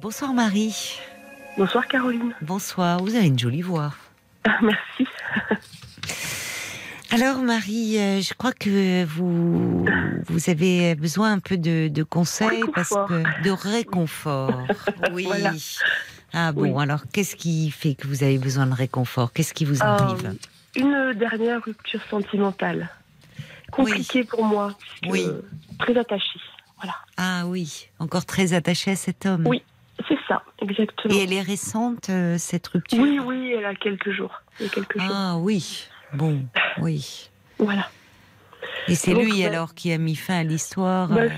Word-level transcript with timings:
Bonsoir 0.00 0.32
Marie. 0.32 0.98
Bonsoir 1.56 1.86
Caroline. 1.88 2.34
Bonsoir, 2.40 3.00
vous 3.02 3.14
avez 3.16 3.26
une 3.26 3.38
jolie 3.38 3.62
voix. 3.62 3.92
Merci. 4.62 5.06
Alors 7.10 7.38
Marie, 7.42 7.98
euh, 7.98 8.20
je 8.20 8.34
crois 8.34 8.52
que 8.52 9.04
vous 9.04 9.84
vous 10.28 10.50
avez 10.50 10.94
besoin 10.94 11.32
un 11.32 11.38
peu 11.38 11.56
de, 11.56 11.88
de 11.88 12.02
conseils 12.02 12.62
parce 12.74 12.90
que 12.90 13.42
de 13.42 13.50
réconfort. 13.50 14.62
Oui. 15.12 15.28
Ah 16.34 16.52
bon, 16.52 16.78
alors 16.78 17.00
qu'est-ce 17.12 17.34
qui 17.34 17.70
fait 17.70 17.94
que 17.94 18.06
vous 18.06 18.22
avez 18.22 18.36
besoin 18.38 18.66
de 18.66 18.74
réconfort? 18.74 19.32
Qu'est-ce 19.32 19.54
qui 19.54 19.64
vous 19.64 19.82
arrive? 19.82 20.26
Euh, 20.26 20.32
Une 20.76 21.18
dernière 21.18 21.62
rupture 21.64 22.02
sentimentale. 22.10 22.90
Compliquée 23.72 24.24
pour 24.24 24.44
moi. 24.44 24.76
Oui. 25.08 25.26
Très 25.78 25.96
attachée. 25.96 26.38
Voilà. 26.76 26.94
Ah 27.16 27.44
oui, 27.46 27.88
encore 27.98 28.26
très 28.26 28.52
attachée 28.52 28.90
à 28.92 28.96
cet 28.96 29.24
homme. 29.26 29.46
Oui, 29.46 29.62
c'est 30.06 30.18
ça, 30.28 30.42
exactement. 30.60 31.14
Et 31.14 31.24
elle 31.24 31.32
est 31.32 31.42
récente, 31.42 32.10
euh, 32.10 32.36
cette 32.38 32.66
rupture 32.68 32.98
Oui, 33.02 33.18
oui, 33.24 33.54
elle 33.56 33.64
a 33.64 33.74
quelques 33.74 34.10
jours. 34.10 34.42
Il 34.60 34.66
y 34.66 34.68
a 34.68 34.72
quelques 34.72 34.98
jours. 34.98 35.10
Ah 35.12 35.36
oui, 35.38 35.88
bon, 36.12 36.42
oui. 36.80 37.30
voilà. 37.58 37.88
Et 38.86 38.94
c'est 38.94 39.14
lui 39.14 39.42
bah, 39.42 39.48
alors 39.48 39.74
qui 39.74 39.92
a 39.92 39.98
mis 39.98 40.14
fin 40.14 40.38
à 40.40 40.42
l'histoire 40.44 41.08
bah, 41.08 41.22
euh 41.22 41.28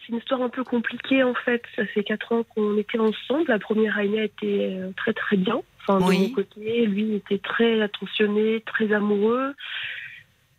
C'est 0.00 0.08
une 0.08 0.18
histoire 0.18 0.42
un 0.42 0.48
peu 0.48 0.64
compliquée 0.64 1.22
en 1.22 1.34
fait. 1.34 1.62
Ça 1.76 1.84
fait 1.86 2.04
quatre 2.04 2.32
ans 2.32 2.42
qu'on 2.54 2.76
était 2.78 2.98
ensemble. 2.98 3.46
La 3.48 3.58
première 3.58 3.98
année 3.98 4.24
été 4.24 4.76
euh, 4.76 4.90
très 4.96 5.12
très 5.12 5.36
bien. 5.36 5.60
Enfin, 5.80 5.98
de 5.98 6.12
mon 6.12 6.30
côté, 6.30 6.86
lui 6.86 7.14
était 7.14 7.38
très 7.38 7.80
attentionné, 7.80 8.62
très 8.66 8.92
amoureux 8.92 9.54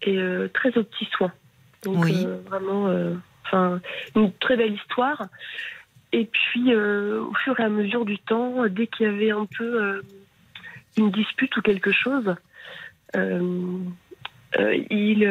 et 0.02 0.18
très 0.54 0.76
au 0.78 0.84
petit 0.84 1.08
soin. 1.16 1.32
Donc 1.84 2.06
vraiment, 2.48 2.90
enfin, 3.46 3.80
une 4.16 4.34
très 4.34 4.58
belle 4.58 4.74
histoire. 4.74 5.28
Et 6.14 6.26
puis, 6.26 6.74
euh, 6.74 7.22
au 7.22 7.34
fur 7.36 7.60
et 7.60 7.64
à 7.64 7.70
mesure 7.70 8.06
du 8.06 8.20
temps, 8.20 8.68
dès 8.68 8.88
qu'il 8.88 9.06
y 9.06 9.10
avait 9.10 9.32
un 9.32 9.46
peu 9.46 9.82
euh, 9.82 10.02
une 10.98 11.12
dispute 11.12 11.56
ou 11.56 11.62
quelque 11.62 11.92
chose, 11.92 12.36
euh, 13.16 13.80
il, 14.90 15.26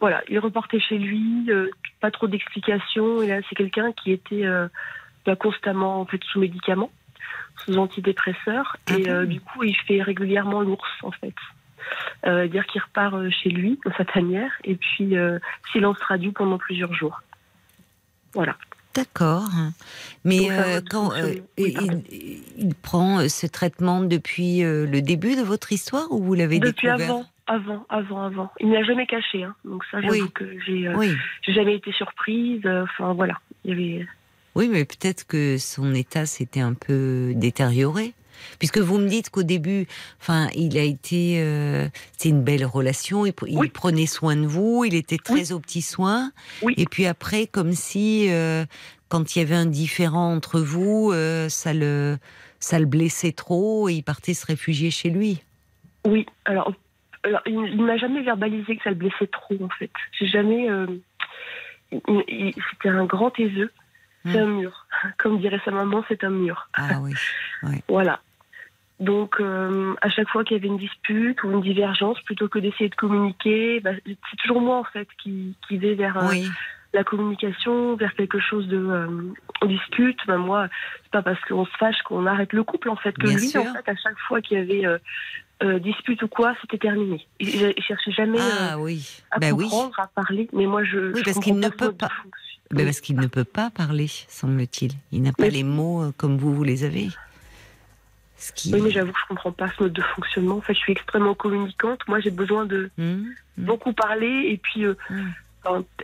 voilà, 0.00 0.22
il 0.28 0.38
reportait 0.40 0.80
chez 0.80 0.98
lui, 0.98 1.48
pas 2.00 2.10
trop 2.10 2.26
d'explications. 2.26 3.22
Et 3.22 3.28
là, 3.28 3.40
c'est 3.48 3.54
quelqu'un 3.54 3.92
qui 3.92 4.10
était 4.10 4.44
bah, 5.24 5.36
constamment 5.36 6.00
en 6.00 6.06
fait, 6.06 6.22
sous 6.24 6.40
médicaments, 6.40 6.90
sous 7.64 7.76
antidépresseurs. 7.76 8.76
Et 8.90 9.08
du 9.26 9.40
coup, 9.40 9.62
il 9.62 9.76
fait 9.76 10.02
régulièrement 10.02 10.60
l'ours, 10.62 10.90
en 11.04 11.12
fait. 11.12 11.34
dire 12.48 12.66
qu'il 12.66 12.82
repart 12.82 13.30
chez 13.30 13.50
lui, 13.50 13.78
dans 13.84 13.94
sa 13.94 14.04
tanière, 14.04 14.50
et 14.64 14.74
puis 14.74 15.14
silence 15.70 16.02
radio 16.02 16.32
pendant 16.32 16.58
plusieurs 16.58 16.92
jours. 16.92 17.22
Voilà. 18.34 18.56
D'accord. 18.98 19.48
Mais 20.24 20.50
euh, 20.50 20.80
quand 20.90 21.12
euh, 21.12 21.34
il, 21.56 22.74
prend 22.82 23.20
euh, 23.20 23.28
ce 23.28 23.46
traitement 23.46 24.00
depuis 24.00 24.62
le 24.62 25.00
début 25.00 25.36
de 25.36 25.42
votre 25.42 25.72
histoire 25.72 26.10
ou 26.10 26.20
vous 26.20 26.34
l'avez 26.34 26.58
découvert 26.58 26.96
Depuis 26.96 27.04
avant, 27.04 27.24
avant, 27.46 27.86
avant, 27.88 28.22
avant. 28.24 28.50
Il 28.58 28.70
n'a 28.70 28.82
jamais 28.82 29.06
caché. 29.06 29.44
Hein. 29.44 29.54
Donc 29.64 29.84
ça, 29.92 30.00
j'avoue 30.00 30.28
que 30.30 30.44
j'ai 30.66 30.90
jamais 31.46 31.76
été 31.76 31.92
surprise. 31.92 32.66
Enfin 32.66 33.12
voilà, 33.12 33.34
il 33.64 33.70
y 33.70 33.72
avait. 33.72 34.06
Oui, 34.56 34.68
mais 34.68 34.84
peut-être 34.84 35.28
que 35.28 35.58
son 35.58 35.94
état 35.94 36.26
s'était 36.26 36.60
un 36.60 36.74
peu 36.74 37.34
détérioré. 37.36 38.14
Puisque 38.58 38.78
vous 38.78 38.98
me 38.98 39.08
dites 39.08 39.30
qu'au 39.30 39.42
début, 39.42 39.86
enfin, 40.20 40.48
il 40.54 40.78
a 40.78 40.82
été, 40.82 41.40
euh, 41.40 41.88
c'est 42.16 42.28
une 42.28 42.42
belle 42.42 42.64
relation. 42.64 43.26
Il, 43.26 43.32
prenait 43.72 44.06
soin 44.06 44.36
de 44.36 44.46
vous, 44.46 44.84
il 44.84 44.94
était 44.94 45.18
très 45.18 45.52
au 45.52 45.60
petit 45.60 45.82
soin. 45.82 46.32
Et 46.76 46.86
puis 46.86 47.06
après, 47.06 47.46
comme 47.46 47.72
si, 47.72 48.26
euh, 48.30 48.64
quand 49.08 49.34
il 49.34 49.40
y 49.40 49.42
avait 49.42 49.54
un 49.54 49.66
différent 49.66 50.32
entre 50.32 50.60
vous, 50.60 51.10
euh, 51.12 51.48
ça 51.48 51.72
le, 51.72 52.18
ça 52.60 52.78
le 52.78 52.86
blessait 52.86 53.32
trop 53.32 53.88
et 53.88 53.94
il 53.94 54.02
partait 54.02 54.34
se 54.34 54.46
réfugier 54.46 54.90
chez 54.90 55.10
lui. 55.10 55.42
Oui. 56.04 56.26
Alors, 56.44 56.72
il, 57.46 57.76
ne 57.76 57.84
m'a 57.84 57.96
jamais 57.96 58.22
verbalisé 58.22 58.76
que 58.76 58.82
ça 58.82 58.90
le 58.90 58.96
blessait 58.96 59.26
trop, 59.26 59.56
en 59.62 59.68
fait. 59.68 59.90
J'ai 60.18 60.26
jamais. 60.26 60.68
C'était 61.90 62.88
un 62.88 63.04
grand 63.04 63.30
taiseux. 63.30 63.70
C'est 64.24 64.40
hmm. 64.40 64.42
un 64.42 64.46
mur. 64.46 64.86
Comme 65.16 65.40
dirait 65.40 65.60
sa 65.64 65.70
maman, 65.70 66.04
c'est 66.08 66.24
un 66.24 66.30
mur. 66.30 66.68
Ah 66.74 67.00
oui. 67.00 67.12
voilà. 67.88 68.20
Donc, 69.00 69.36
euh, 69.38 69.94
à 70.02 70.10
chaque 70.10 70.28
fois 70.28 70.42
qu'il 70.44 70.56
y 70.56 70.60
avait 70.60 70.68
une 70.68 70.78
dispute 70.78 71.42
ou 71.44 71.52
une 71.52 71.60
divergence, 71.60 72.20
plutôt 72.22 72.48
que 72.48 72.58
d'essayer 72.58 72.88
de 72.88 72.94
communiquer, 72.96 73.80
bah, 73.80 73.90
c'est 74.04 74.36
toujours 74.42 74.60
moi 74.60 74.78
en 74.78 74.84
fait 74.84 75.06
qui, 75.22 75.54
qui 75.68 75.78
vais 75.78 75.94
vers 75.94 76.18
euh, 76.18 76.34
la 76.92 77.04
communication, 77.04 77.94
vers 77.94 78.14
quelque 78.14 78.40
chose 78.40 78.66
de 78.66 78.76
euh, 78.76 79.06
on 79.62 79.66
discute. 79.66 80.18
Bah, 80.26 80.36
moi, 80.36 80.66
c'est 81.04 81.12
pas 81.12 81.22
parce 81.22 81.40
qu'on 81.44 81.64
se 81.64 81.76
fâche 81.78 82.02
qu'on 82.04 82.26
arrête 82.26 82.52
le 82.52 82.64
couple 82.64 82.90
en 82.90 82.96
fait. 82.96 83.12
Que 83.12 83.28
lui, 83.28 83.56
en 83.56 83.72
fait, 83.72 83.88
à 83.88 83.96
chaque 83.96 84.18
fois 84.26 84.40
qu'il 84.40 84.58
y 84.58 84.60
avait 84.60 85.78
dispute 85.80 86.22
ou 86.22 86.28
quoi, 86.28 86.54
c'était 86.60 86.78
terminé. 86.78 87.24
Il, 87.38 87.72
il, 87.76 87.82
cherchait 87.82 88.12
jamais 88.12 88.38
ah, 88.40 88.78
oui. 88.78 89.22
à 89.30 89.38
bah 89.38 89.50
comprendre, 89.50 89.94
à 89.98 90.08
parler. 90.08 90.48
Mais 90.52 90.66
moi, 90.66 90.82
je 90.82 91.12
oui, 91.12 91.22
parce 91.24 91.38
qu'il 91.38 91.58
ne 91.58 91.68
peut 91.68 91.92
pas. 91.92 92.10
Mais 92.72 92.84
parce 92.84 93.00
qu'il 93.00 93.16
ne 93.16 93.26
peut 93.26 93.44
pas 93.44 93.70
parler, 93.70 94.08
semble-t-il. 94.08 94.92
Il, 95.12 95.22
n'a 95.22 95.32
pas 95.32 95.48
les 95.48 95.62
mots 95.62 96.12
comme 96.16 96.36
vous, 96.36 96.52
vous 96.52 96.64
les 96.64 96.82
avez. 96.84 97.08
Oui, 98.66 98.80
mais 98.80 98.90
j'avoue 98.90 99.12
que 99.12 99.18
je 99.18 99.28
comprends 99.28 99.52
pas 99.52 99.68
ce 99.76 99.82
mode 99.82 99.92
de 99.92 100.02
fonctionnement. 100.02 100.56
En 100.56 100.60
fait, 100.60 100.74
je 100.74 100.78
suis 100.78 100.92
extrêmement 100.92 101.34
communicante. 101.34 102.00
Moi, 102.06 102.20
j'ai 102.20 102.30
besoin 102.30 102.66
de 102.66 102.90
mmh, 102.96 103.04
mmh. 103.04 103.26
beaucoup 103.58 103.92
parler. 103.92 104.50
Et 104.50 104.58
puis, 104.58 104.84
euh, 104.84 104.94
mmh. 105.10 105.26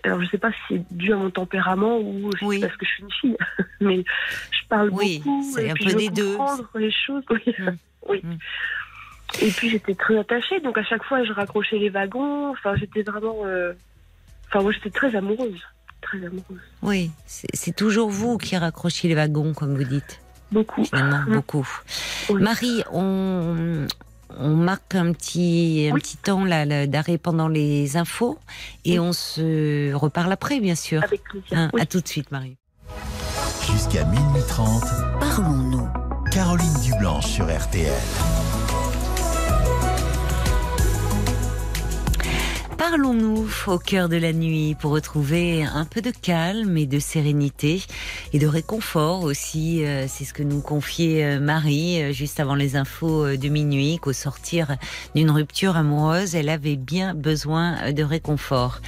alors, 0.04 0.22
je 0.22 0.26
sais 0.30 0.38
pas 0.38 0.50
si 0.50 0.58
c'est 0.68 0.84
dû 0.92 1.12
à 1.12 1.16
mon 1.16 1.30
tempérament 1.30 1.98
ou 1.98 2.30
oui. 2.42 2.60
parce 2.60 2.76
que 2.76 2.84
je 2.86 2.90
suis 2.90 3.02
une 3.02 3.12
fille, 3.12 3.36
mais 3.80 4.04
je 4.50 4.68
parle 4.68 4.90
oui, 4.90 5.18
beaucoup. 5.24 5.58
Et 5.58 5.70
un 5.70 5.74
puis, 5.74 5.84
peu 5.84 5.94
des 5.94 6.10
deux. 6.10 6.36
les 6.74 6.90
choses. 6.90 7.22
Oui. 8.08 8.22
Et 9.40 9.50
puis, 9.50 9.70
j'étais 9.70 9.94
très 9.94 10.18
attachée. 10.18 10.60
Donc, 10.60 10.76
à 10.76 10.84
chaque 10.84 11.04
fois, 11.04 11.24
je 11.24 11.32
raccrochais 11.32 11.78
les 11.78 11.88
wagons. 11.88 12.50
Enfin, 12.50 12.74
j'étais 12.76 13.02
vraiment. 13.02 13.42
Euh, 13.44 13.72
enfin, 14.48 14.62
moi, 14.62 14.72
j'étais 14.72 14.90
très 14.90 15.14
amoureuse. 15.14 15.60
Très 16.02 16.18
amoureuse. 16.18 16.60
Oui, 16.82 17.10
c'est 17.26 17.74
toujours 17.74 18.10
vous 18.10 18.38
qui 18.38 18.56
raccrochez 18.56 19.08
les 19.08 19.14
wagons, 19.14 19.54
comme 19.54 19.74
vous 19.76 19.84
dites. 19.84 20.20
Beaucoup. 20.52 20.84
beaucoup. 21.28 21.68
Marie, 22.30 22.82
on, 22.92 23.86
on 24.38 24.48
marque 24.50 24.94
un 24.94 25.12
petit, 25.12 25.90
un 25.92 25.96
petit 25.96 26.16
temps 26.16 26.44
d'arrêt 26.46 27.18
pendant 27.18 27.48
les 27.48 27.96
infos 27.96 28.38
et 28.84 28.98
on 28.98 29.12
se 29.12 29.92
reparle 29.94 30.32
après, 30.32 30.60
bien 30.60 30.74
sûr. 30.74 31.02
Avec 31.02 31.22
plaisir. 31.24 31.58
Hein, 31.58 31.70
à 31.78 31.86
tout 31.86 32.00
de 32.00 32.08
suite, 32.08 32.30
Marie. 32.30 32.56
Jusqu'à 33.70 34.04
minuit 34.04 34.42
30, 34.48 34.84
parlons-nous. 35.20 35.88
Caroline 36.30 36.80
Dublanche 36.82 37.26
sur 37.26 37.46
RTL. 37.46 37.92
Parlons-nous 42.78 43.48
au 43.68 43.78
cœur 43.78 44.08
de 44.08 44.16
la 44.16 44.32
nuit 44.32 44.74
pour 44.74 44.90
retrouver 44.90 45.62
un 45.64 45.84
peu 45.84 46.00
de 46.00 46.10
calme 46.10 46.76
et 46.76 46.86
de 46.86 46.98
sérénité 46.98 47.82
et 48.32 48.38
de 48.38 48.46
réconfort 48.46 49.22
aussi. 49.22 49.84
Euh, 49.84 50.06
c'est 50.08 50.24
ce 50.24 50.34
que 50.34 50.42
nous 50.42 50.60
confiait 50.60 51.24
euh, 51.24 51.40
Marie 51.40 52.02
euh, 52.02 52.12
juste 52.12 52.40
avant 52.40 52.56
les 52.56 52.74
infos 52.74 53.36
de 53.36 53.48
minuit, 53.48 53.98
qu'au 53.98 54.12
sortir 54.12 54.76
d'une 55.14 55.30
rupture 55.30 55.76
amoureuse, 55.76 56.34
elle 56.34 56.48
avait 56.48 56.76
bien 56.76 57.14
besoin 57.14 57.92
de 57.92 58.02
réconfort. 58.02 58.80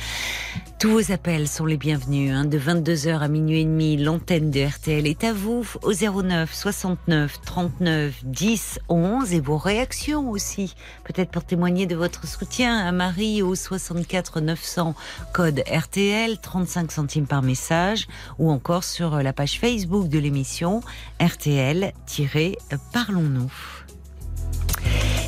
Tous 0.79 0.91
vos 0.91 1.11
appels 1.11 1.49
sont 1.49 1.65
les 1.65 1.79
bienvenus. 1.79 2.35
Hein, 2.35 2.45
de 2.45 2.59
22h 2.59 3.21
à 3.21 3.29
minuit 3.29 3.63
et 3.63 3.65
demi, 3.65 3.97
l'antenne 3.97 4.51
de 4.51 4.63
RTL 4.63 5.07
est 5.07 5.25
à 5.25 5.33
vous 5.33 5.67
au 5.83 5.95
09 5.95 6.53
69 6.53 7.41
39 7.41 8.23
10 8.25 8.81
11 8.91 9.33
et 9.33 9.41
vos 9.41 9.57
réactions 9.57 10.29
aussi. 10.29 10.75
Peut-être 11.05 11.31
pour 11.31 11.45
témoigner 11.45 11.87
de 11.87 11.97
votre 11.97 12.27
soutien 12.27 12.77
à 12.77 12.93
Marie 12.93 13.41
au 13.41 13.55
64 13.55 14.43
900 14.43 14.95
code 15.33 15.63
RTL 15.67 16.37
35 16.37 16.93
centimes 16.93 17.27
par 17.27 17.41
message 17.41 18.07
ou 18.39 18.51
encore 18.51 18.85
sur 18.85 19.23
la 19.23 19.33
page 19.33 19.59
Facebook 19.59 20.11
de 20.11 20.19
l'émission 20.19 20.83
RTL-Parlons-nous. 21.21 23.51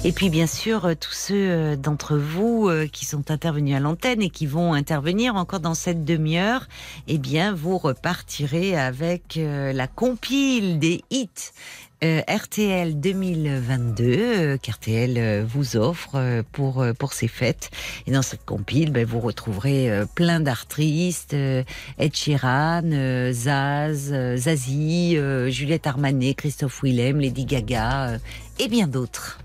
Et 0.05 0.13
puis 0.13 0.31
bien 0.31 0.47
sûr, 0.47 0.85
euh, 0.85 0.95
tous 0.95 1.13
ceux 1.13 1.35
euh, 1.35 1.77
d'entre 1.77 2.17
vous 2.17 2.69
euh, 2.69 2.87
qui 2.87 3.05
sont 3.05 3.33
intervenus 3.33 3.75
à 3.75 3.81
l'antenne 3.81 4.23
et 4.23 4.31
qui 4.31 4.47
vont 4.47 4.73
intervenir 4.73 5.35
encore 5.35 5.59
dans 5.59 5.75
cette 5.75 6.05
demi-heure, 6.05 6.69
eh 7.09 7.19
bien, 7.19 7.53
vous 7.53 7.79
repartirez 7.79 8.77
avec 8.79 9.39
la 9.39 9.87
compile 9.87 10.79
des 10.79 11.03
hits 11.11 11.53
RTL 12.01 13.01
2022 13.01 14.59
qu'RTL 14.59 15.45
vous 15.45 15.77
offre 15.77 16.43
pour 16.53 16.85
pour 16.97 17.13
ces 17.13 17.27
fêtes 17.27 17.71
et 18.07 18.13
dans 18.13 18.23
cette 18.23 18.45
compile 18.45 18.93
ben, 18.93 19.05
vous 19.05 19.19
retrouverez 19.19 19.91
plein 20.15 20.39
d'artistes 20.39 21.35
Ed 21.35 22.15
Sheeran, 22.15 23.33
Zaz, 23.33 24.15
Zazie, 24.37 25.19
Juliette 25.49 25.89
Armanet, 25.89 26.35
Christophe 26.35 26.83
Willem, 26.85 27.21
Lady 27.21 27.45
Gaga 27.45 28.19
et 28.61 28.69
bien 28.69 28.87
d'autres. 28.87 29.41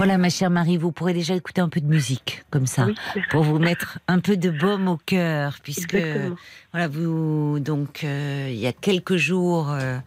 Voilà, 0.00 0.16
ma 0.16 0.30
chère 0.30 0.48
Marie, 0.48 0.78
vous 0.78 0.92
pourrez 0.92 1.12
déjà 1.12 1.34
écouter 1.34 1.60
un 1.60 1.68
peu 1.68 1.78
de 1.78 1.86
musique, 1.86 2.42
comme 2.48 2.64
ça, 2.64 2.86
pour 3.30 3.42
vous 3.42 3.58
mettre 3.58 3.98
un 4.08 4.18
peu 4.18 4.38
de 4.38 4.48
baume 4.48 4.88
au 4.88 4.96
cœur, 4.96 5.58
puisque 5.62 5.94
voilà, 6.72 6.88
vous 6.88 7.58
donc 7.60 8.02
euh, 8.02 8.48
il 8.50 8.58
y 8.58 8.66
a 8.66 8.72
quelques 8.72 9.16
jours, 9.16 9.70
euh, 9.70 9.98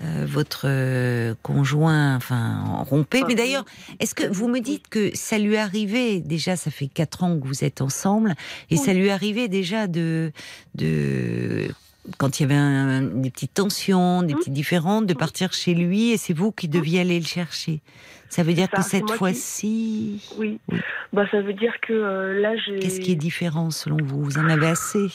euh, 0.00 0.26
votre 0.28 1.34
conjoint, 1.42 2.14
enfin, 2.14 2.84
rompait. 2.88 3.22
Mais 3.26 3.34
d'ailleurs, 3.34 3.64
est-ce 3.98 4.14
que 4.14 4.28
vous 4.28 4.46
me 4.46 4.60
dites 4.60 4.86
que 4.86 5.10
ça 5.16 5.38
lui 5.38 5.56
arrivait 5.56 6.20
déjà 6.20 6.54
Ça 6.54 6.70
fait 6.70 6.86
quatre 6.86 7.24
ans 7.24 7.36
que 7.36 7.44
vous 7.44 7.64
êtes 7.64 7.80
ensemble, 7.80 8.36
et 8.70 8.76
ça 8.76 8.92
lui 8.92 9.10
arrivait 9.10 9.48
déjà 9.48 9.88
de 9.88 10.30
de 10.76 11.68
quand 12.18 12.40
il 12.40 12.48
y 12.48 12.52
avait 12.52 13.06
des 13.06 13.30
petites 13.30 13.54
tensions, 13.54 14.22
des 14.22 14.34
mmh. 14.34 14.38
petites 14.38 14.52
différends, 14.52 15.02
de 15.02 15.14
partir 15.14 15.52
chez 15.52 15.74
lui 15.74 16.12
et 16.12 16.16
c'est 16.16 16.32
vous 16.32 16.52
qui 16.52 16.68
deviez 16.68 17.00
aller 17.00 17.18
le 17.18 17.26
chercher. 17.26 17.80
Ça 18.32 18.42
veut 18.42 18.54
dire 18.54 18.70
que 18.70 18.80
cette 18.80 19.10
fois-ci. 19.10 20.26
Oui. 20.38 20.58
Bah, 21.12 21.26
ça 21.30 21.42
veut 21.42 21.52
dire 21.52 21.74
que 21.82 21.92
euh, 21.92 22.40
là, 22.40 22.56
j'ai. 22.56 22.78
Qu'est-ce 22.78 23.00
qui 23.00 23.12
est 23.12 23.16
différent 23.16 23.70
selon 23.70 23.98
vous? 24.02 24.24
Vous 24.24 24.38
en 24.38 24.48
avez 24.48 24.68
assez? 24.68 25.08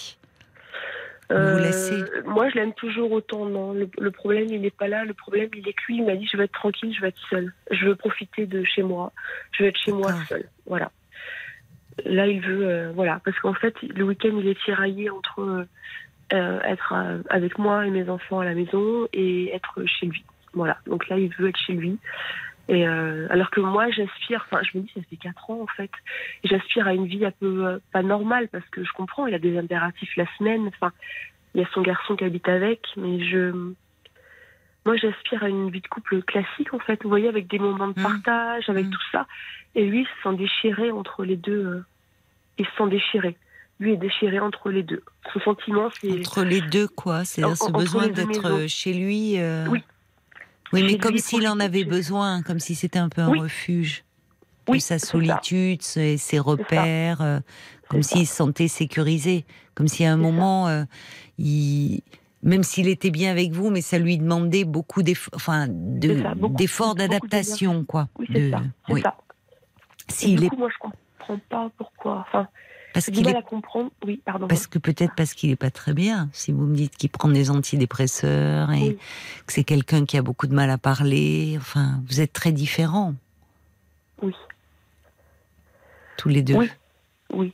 Vous, 1.30 1.36
euh, 1.36 2.06
Moi, 2.26 2.48
je 2.50 2.56
l'aime 2.56 2.74
toujours 2.74 3.12
autant, 3.12 3.48
non. 3.48 3.74
Le, 3.74 4.12
problème, 4.12 4.46
il 4.50 4.62
n'est 4.62 4.70
pas 4.70 4.88
là. 4.88 5.04
Le 5.04 5.16
problème, 5.16 5.50
il 5.56 5.68
est 5.68 5.74
que 5.74 5.82
lui, 5.88 5.98
il 5.98 6.06
m'a 6.06 6.16
dit 6.16 6.30
je 6.32 6.38
veux 6.38 6.44
être 6.44 6.54
tranquille, 6.54 6.94
je 6.96 7.02
veux 7.02 7.08
être 7.08 7.22
seule. 7.30 7.54
Je 7.72 7.88
veux 7.88 7.96
profiter 7.96 8.46
de 8.46 8.64
chez 8.64 8.84
moi. 8.84 9.12
Je 9.52 9.64
veux 9.64 9.70
être 9.70 9.80
chez 9.80 9.92
moi 9.92 10.14
seule. 10.30 10.48
Voilà. 10.68 10.92
Là, 12.06 12.28
il 12.28 12.40
veut. 12.40 12.68
Euh, 12.68 12.92
voilà. 12.94 13.20
Parce 13.26 13.40
qu'en 13.40 13.56
fait, 13.56 13.74
le 13.82 14.04
week-end, 14.04 14.38
il 14.40 14.48
est 14.48 14.64
tiraillé 14.64 15.10
entre 15.10 15.66
être 16.32 16.94
avec 17.30 17.58
moi 17.58 17.86
et 17.88 17.90
mes 17.90 18.10
enfants 18.10 18.40
à 18.40 18.46
la 18.46 18.54
maison 18.54 19.08
et 19.14 19.54
être 19.54 19.86
chez 19.86 20.08
lui. 20.08 20.24
Voilà. 20.54 20.78
Donc 20.86 21.08
là, 21.08 21.18
il 21.18 21.34
veut 21.36 21.50
être 21.50 21.60
chez 21.60 21.74
lui. 21.74 21.98
Et 22.70 22.86
euh, 22.86 23.28
alors 23.30 23.50
que 23.50 23.62
moi, 23.62 23.90
j'aspire, 23.92 24.46
enfin, 24.50 24.62
je 24.64 24.78
me 24.78 24.84
dis, 24.84 24.92
ça 24.94 25.02
fait 25.10 25.16
4 25.16 25.50
ans 25.52 25.62
en 25.62 25.68
fait, 25.68 25.92
j'aspire 26.44 26.88
à 26.88 26.94
une 26.94 27.06
vie 27.06 27.26
un 27.26 27.32
peu 27.32 27.66
euh, 27.66 27.80
pas 27.94 28.04
normale 28.04 28.50
parce 28.50 28.68
que 28.70 28.84
je 28.84 28.92
comprends, 28.92 29.26
il 29.26 29.34
a 29.34 29.40
des 29.40 29.58
impératifs 29.58 30.16
la 30.18 30.26
semaine, 30.38 30.68
enfin, 30.68 30.92
il 31.56 31.62
y 31.62 31.64
a 31.64 31.68
son 31.74 31.82
garçon 31.82 32.18
qui 32.18 32.26
habite 32.26 32.50
avec, 32.50 32.82
mais 32.98 33.24
je, 33.24 33.72
moi, 34.86 34.98
j'aspire 34.98 35.44
à 35.44 35.50
une 35.50 35.70
vie 35.70 35.80
de 35.80 35.88
couple 35.88 36.22
classique 36.24 36.74
en 36.74 36.80
fait, 36.80 37.02
vous 37.04 37.10
voyez, 37.10 37.30
avec 37.30 37.48
des 37.48 37.60
moments 37.60 37.88
de 37.88 38.00
mmh. 38.00 38.04
partage, 38.04 38.70
avec 38.70 38.88
mmh. 38.88 38.92
tout 38.92 39.04
ça. 39.14 39.28
Et 39.76 39.86
lui, 39.86 40.02
il 40.02 40.06
se 40.06 40.30
sent 40.30 40.36
déchiré 40.36 40.92
entre 40.92 41.24
les 41.24 41.38
deux, 41.38 41.66
euh, 41.66 41.86
il 42.58 42.66
se 42.66 42.72
sent 42.78 42.90
déchiré. 42.90 43.38
Lui 43.80 43.94
est 43.94 43.98
déchiré 43.98 44.40
entre 44.40 44.72
les 44.72 44.84
deux. 44.84 45.04
Son 45.34 45.40
sentiment, 45.42 45.90
c'est 46.02 46.20
entre 46.20 46.44
les 46.44 46.62
deux 46.62 46.88
quoi, 46.88 47.26
c'est 47.26 47.42
ce 47.42 47.72
besoin 47.72 48.08
d'être 48.08 48.68
chez 48.68 48.94
lui. 48.94 49.38
Oui 49.70 49.84
oui, 50.74 50.84
mais 50.84 50.98
comme 50.98 51.18
s'il 51.18 51.48
en 51.48 51.60
avait 51.60 51.86
besoin, 51.86 52.42
comme 52.42 52.60
si 52.60 52.74
c'était 52.76 53.00
un 53.00 53.08
peu 53.10 53.22
un 53.22 53.28
refuge. 53.28 54.04
Oui, 54.68 54.82
sa 54.82 55.00
solitude, 55.00 55.82
ses, 55.82 56.18
ses, 56.18 56.40
repères, 56.40 57.22
euh, 57.22 57.40
comme 57.88 58.04
s'il 58.04 58.28
se 58.28 58.36
sentait 58.36 58.68
sécurisé, 58.68 59.46
comme 59.76 59.88
si 59.88 60.04
à 60.04 60.12
un 60.12 60.18
moment, 60.18 60.68
euh, 60.68 60.84
il, 61.38 62.02
même 62.44 62.64
s'il 62.64 62.90
était 62.90 63.10
bien 63.10 63.32
avec 63.32 63.54
vous, 63.54 63.70
mais 63.70 63.80
ça 63.80 63.98
lui 63.98 64.18
demandait 64.18 64.66
beaucoup 64.66 65.04
d'efforts, 65.04 65.36
enfin, 65.36 65.68
d'adaptation, 65.70 67.86
quoi. 67.86 68.10
Oui, 68.20 68.28
c'est 68.34 68.52
ça. 68.52 68.62
Oui. 68.90 69.02
ça. 69.02 69.16
est... 70.28 70.50
coup, 70.50 70.58
moi, 70.58 70.68
je 70.70 70.78
comprends 70.80 71.40
pas 71.50 71.72
pourquoi. 71.78 72.26
Enfin, 72.28 72.50
parce 72.98 73.12
qu'il 73.12 73.28
est... 73.28 73.42
comprendre. 73.44 73.92
Oui, 74.06 74.20
pardon. 74.26 74.48
Parce 74.48 74.66
que 74.66 74.80
peut-être 74.80 75.14
parce 75.16 75.36
qu'il 75.36 75.52
n'est 75.52 75.56
pas 75.56 75.70
très 75.70 75.94
bien. 75.94 76.30
Si 76.34 76.52
vous 76.52 76.66
me 76.66 76.76
dites 76.76 76.98
qu'il 76.98 77.12
prend 77.12 77.30
des 77.30 77.52
antidépresseurs 77.52 78.72
et 78.72 78.96
que 79.46 79.54
c'est 79.54 79.64
quelqu'un 79.64 80.06
qui 80.06 80.18
a 80.18 80.24
beaucoup 80.24 80.48
de 80.48 80.56
mal 80.56 80.72
à 80.72 80.80
parler, 80.80 81.56
enfin, 81.58 82.02
vous 82.08 82.22
êtes 82.22 82.34
très 82.34 82.52
différents. 82.52 83.14
Oui. 84.24 84.34
Tous 86.18 86.30
les 86.30 86.42
deux. 86.42 86.56
Oui. 86.56 86.70
Oui. 87.32 87.54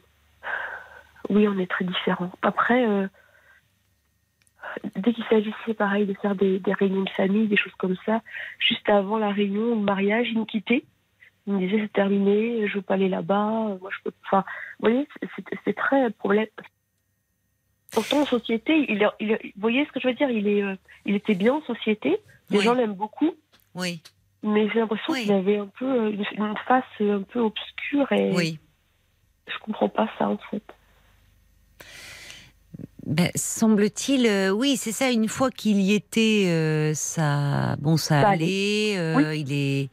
Oui, 1.30 1.48
on 1.50 1.60
est 1.60 1.70
très 1.70 1.84
différents. 1.84 2.32
Après, 2.42 2.88
euh, 2.88 3.08
dès 4.96 5.12
qu'il 5.12 5.26
s'agissait, 5.26 5.74
pareil, 5.74 6.06
de 6.06 6.14
faire 6.14 6.36
des, 6.36 6.60
des, 6.60 6.74
réunions 6.74 7.04
de 7.04 7.10
famille, 7.10 7.48
des 7.48 7.58
choses 7.58 7.76
comme 7.78 7.98
ça, 8.06 8.22
juste 8.60 8.88
avant 8.88 9.18
la 9.18 9.32
réunion 9.32 9.76
de 9.76 9.84
mariage, 9.84 10.28
il 10.32 10.38
nous 10.38 10.46
quittait 10.46 10.86
il 11.46 11.54
me 11.54 11.60
disait 11.60 11.82
c'est 11.82 11.94
terminé, 11.94 12.68
je 12.68 12.76
veux 12.76 12.82
pas 12.82 12.94
aller 12.94 13.10
là-bas, 13.10 13.78
moi 13.82 13.90
je 13.92 13.98
peux. 14.04 14.12
Enfin, 14.26 14.46
vous 14.80 14.90
voyez, 14.90 15.08
c'est 15.66 15.76
très 15.76 16.10
problème. 16.12 16.48
Pourtant 17.92 18.22
en 18.22 18.26
société, 18.26 18.86
il, 18.90 19.08
il, 19.20 19.32
vous 19.34 19.62
voyez 19.62 19.86
ce 19.86 19.92
que 19.92 20.00
je 20.00 20.08
veux 20.08 20.14
dire, 20.14 20.30
il 20.30 20.48
est, 20.48 20.64
euh, 20.64 20.76
il 21.06 21.16
était 21.16 21.36
bien 21.36 21.54
en 21.54 21.62
société, 21.64 22.18
les 22.50 22.62
gens 22.62 22.74
l'aiment 22.74 22.96
beaucoup. 22.96 23.32
Oui. 23.76 24.02
Mais 24.42 24.70
j'ai 24.70 24.80
l'impression 24.80 25.14
qu'il 25.14 25.32
avait 25.32 25.58
un 25.58 25.68
peu 25.68 25.86
euh, 25.86 26.12
une, 26.12 26.56
face 26.68 26.84
un 27.00 27.22
peu 27.22 27.40
obscure 27.40 28.12
et 28.12 28.32
oui. 28.34 28.60
je 29.48 29.58
comprends 29.60 29.90
pas 29.90 30.10
ça 30.18 30.28
en 30.30 30.38
fait. 30.50 30.64
Ben, 33.06 33.30
semble-t-il, 33.36 34.26
euh, 34.26 34.50
oui, 34.50 34.78
c'est 34.78 34.94
ça. 34.94 35.12
Une 35.12 35.28
fois 35.28 35.52
qu'il 35.52 35.82
y 35.82 35.94
était, 35.94 36.94
ça, 36.96 37.76
bon, 37.80 37.98
ça, 37.98 38.30
allait. 38.30 38.94
Il 39.38 39.52
est, 39.52 39.90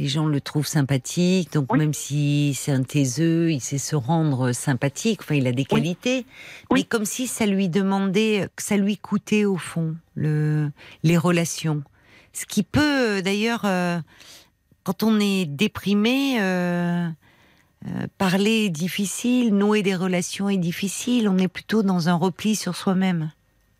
les 0.00 0.08
gens 0.08 0.26
le 0.26 0.40
trouvent 0.40 0.66
sympathique, 0.66 1.52
donc 1.52 1.70
même 1.76 1.92
si 1.92 2.54
c'est 2.54 2.72
un 2.72 2.82
taiseux, 2.82 3.52
il 3.52 3.60
sait 3.60 3.76
se 3.76 3.94
rendre 3.94 4.52
sympathique, 4.52 5.20
enfin 5.20 5.34
il 5.34 5.46
a 5.46 5.52
des 5.52 5.66
qualités, 5.66 6.24
mais 6.72 6.84
comme 6.84 7.04
si 7.04 7.26
ça 7.26 7.44
lui 7.44 7.68
demandait, 7.68 8.48
que 8.56 8.62
ça 8.62 8.78
lui 8.78 8.96
coûtait 8.96 9.44
au 9.44 9.58
fond 9.58 9.94
le, 10.14 10.70
les 11.02 11.18
relations. 11.18 11.82
Ce 12.32 12.46
qui 12.46 12.62
peut 12.62 13.20
d'ailleurs, 13.20 13.66
euh, 13.66 13.98
quand 14.84 15.02
on 15.02 15.20
est 15.20 15.44
déprimé, 15.44 16.40
euh, 16.40 17.06
euh, 17.86 18.06
parler 18.16 18.64
est 18.64 18.70
difficile, 18.70 19.54
nouer 19.54 19.82
des 19.82 19.94
relations 19.94 20.48
est 20.48 20.56
difficile, 20.56 21.28
on 21.28 21.36
est 21.36 21.48
plutôt 21.48 21.82
dans 21.82 22.08
un 22.08 22.14
repli 22.14 22.56
sur 22.56 22.74
soi-même. 22.74 23.32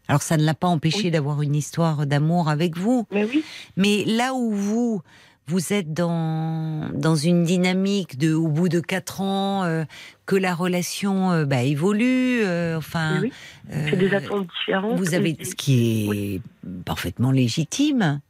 Alors 0.07 0.21
ça 0.21 0.37
ne 0.37 0.45
l'a 0.45 0.55
pas 0.55 0.67
empêché 0.67 1.11
d'avoir 1.11 1.41
une 1.41 1.55
histoire 1.55 2.05
d'amour 2.05 2.51
avec 2.51 2.77
vous. 2.77 3.07
Mais, 3.11 3.25
oui. 3.25 3.43
mais 3.77 4.05
là 4.05 4.35
où 4.35 4.51
vous, 4.51 5.03
vous 5.51 5.73
êtes 5.73 5.93
dans, 5.93 6.89
dans 6.95 7.17
une 7.17 7.43
dynamique 7.43 8.17
de, 8.17 8.33
au 8.33 8.47
bout 8.47 8.69
de 8.69 8.79
quatre 8.79 9.21
ans, 9.21 9.65
euh, 9.65 9.85
que 10.25 10.37
la 10.37 10.55
relation 10.55 11.33
euh, 11.33 11.45
bah, 11.45 11.63
évolue. 11.63 12.43
Euh, 12.45 12.79
enfin, 12.79 13.23
c'est 13.69 13.97
des 13.97 14.15
attentes 14.15 14.47
différentes. 14.61 14.97
Vous 14.97 15.15
avez 15.15 15.37
ce 15.43 15.57
qui 15.57 16.09
est 16.09 16.41
parfaitement 16.85 17.33
légitime. 17.33 18.21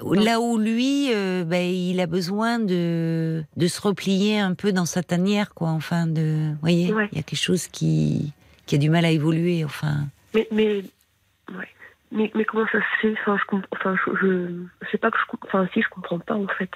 Là 0.00 0.40
où 0.40 0.56
lui, 0.56 1.10
bah, 1.44 1.62
il 1.62 2.00
a 2.00 2.06
besoin 2.06 2.58
de, 2.60 3.44
de 3.56 3.66
se 3.66 3.80
replier 3.80 4.38
un 4.38 4.54
peu 4.54 4.72
dans 4.72 4.86
sa 4.86 5.02
tanière, 5.02 5.54
quoi. 5.54 5.70
Enfin, 5.70 6.06
de, 6.06 6.52
voyez, 6.60 6.92
il 7.12 7.16
y 7.16 7.20
a 7.20 7.22
quelque 7.22 7.36
chose 7.36 7.66
qui, 7.66 8.32
qui 8.66 8.76
a 8.76 8.78
du 8.78 8.88
mal 8.88 9.04
à 9.04 9.10
évoluer. 9.10 9.64
Enfin. 9.64 10.06
Mais, 10.34 10.48
mais 10.52 10.82
mais, 12.12 12.30
mais 12.34 12.44
comment 12.44 12.66
ça 12.70 12.78
se 12.78 13.00
fait? 13.00 13.14
Enfin, 13.20 13.38
je, 13.38 13.56
enfin, 13.72 13.96
je, 13.96 14.12
je, 14.20 14.90
sais 14.90 14.98
pas 14.98 15.10
que 15.10 15.18
je, 15.18 15.36
enfin, 15.46 15.66
si 15.72 15.82
je 15.82 15.88
comprends 15.88 16.18
pas 16.18 16.34
en 16.34 16.46
fait. 16.46 16.70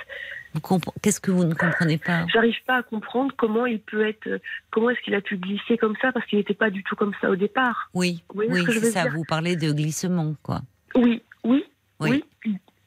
Qu'est-ce 1.03 1.21
que 1.21 1.31
vous 1.31 1.45
ne 1.45 1.53
comprenez 1.53 1.99
pas? 1.99 2.25
J'arrive 2.33 2.57
pas 2.67 2.77
à 2.77 2.83
comprendre 2.83 3.33
comment 3.37 3.67
il 3.67 3.79
peut 3.81 4.07
être, 4.07 4.41
comment 4.71 4.89
est-ce 4.89 5.01
qu'il 5.01 5.15
a 5.15 5.21
pu 5.21 5.37
glisser 5.37 5.77
comme 5.77 5.95
ça 6.01 6.13
parce 6.13 6.25
qu'il 6.27 6.39
n'était 6.39 6.55
pas 6.55 6.71
du 6.71 6.83
tout 6.83 6.97
comme 6.97 7.13
ça 7.21 7.29
au 7.29 7.37
départ. 7.37 7.91
Oui, 7.93 8.23
oui, 8.35 8.65
c'est 8.67 8.91
ça. 8.91 9.09
Vous 9.11 9.25
parlez 9.25 9.57
de 9.57 9.71
glissement, 9.73 10.35
quoi. 10.43 10.63
Oui, 10.95 11.23
oui, 11.45 11.65
oui. 12.01 12.25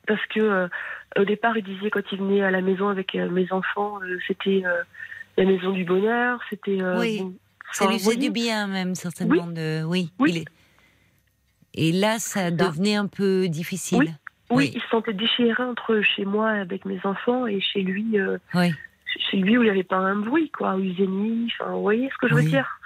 parce 0.07 0.25
que 0.33 0.39
euh, 0.39 0.67
au 1.17 1.25
départ, 1.25 1.55
il 1.57 1.63
disait 1.63 1.91
quand 1.91 2.01
il 2.11 2.17
venait 2.17 2.41
à 2.41 2.49
la 2.49 2.61
maison 2.61 2.87
avec 2.87 3.13
euh, 3.13 3.29
mes 3.29 3.51
enfants, 3.51 3.99
euh, 4.01 4.17
c'était 4.27 4.63
la 5.37 5.45
maison 5.45 5.71
du 5.71 5.85
bonheur, 5.85 6.39
c'était. 6.49 6.79
oui. 6.97 7.21
ça 7.71 7.85
lui 7.87 7.99
faisait 7.99 8.17
du 8.17 8.31
bien 8.31 8.65
même 8.65 8.95
certainement 8.95 9.45
de. 9.45 9.83
Oui. 9.83 10.11
oui. 10.17 10.31
Il 10.31 10.37
est 10.39 10.45
et 11.79 11.93
là, 11.93 12.19
ça 12.19 12.51
devenait 12.51 12.95
un 12.95 13.07
peu 13.07 13.47
difficile. 13.47 14.15
Oui, 14.51 14.71
il 14.75 14.81
se 14.81 14.87
sentait 14.89 15.13
déchiré 15.13 15.63
entre 15.63 16.01
chez 16.01 16.25
moi 16.25 16.49
avec 16.49 16.83
mes 16.83 16.99
enfants 17.05 17.47
et 17.47 17.61
chez 17.61 17.83
lui. 17.83 18.19
Euh, 18.19 18.37
oui. 18.53 18.73
Chez 19.31 19.37
lui 19.37 19.57
où 19.57 19.61
il 19.61 19.65
n'y 19.65 19.71
avait 19.71 19.83
pas 19.83 19.97
un 19.97 20.17
bruit, 20.17 20.49
quoi, 20.49 20.75
nuit. 20.75 21.53
Enfin, 21.59 21.71
vous 21.71 21.81
voyez 21.81 22.09
ce 22.09 22.17
que 22.17 22.27
je 22.27 22.35
veux 22.35 22.43
dire? 22.43 22.78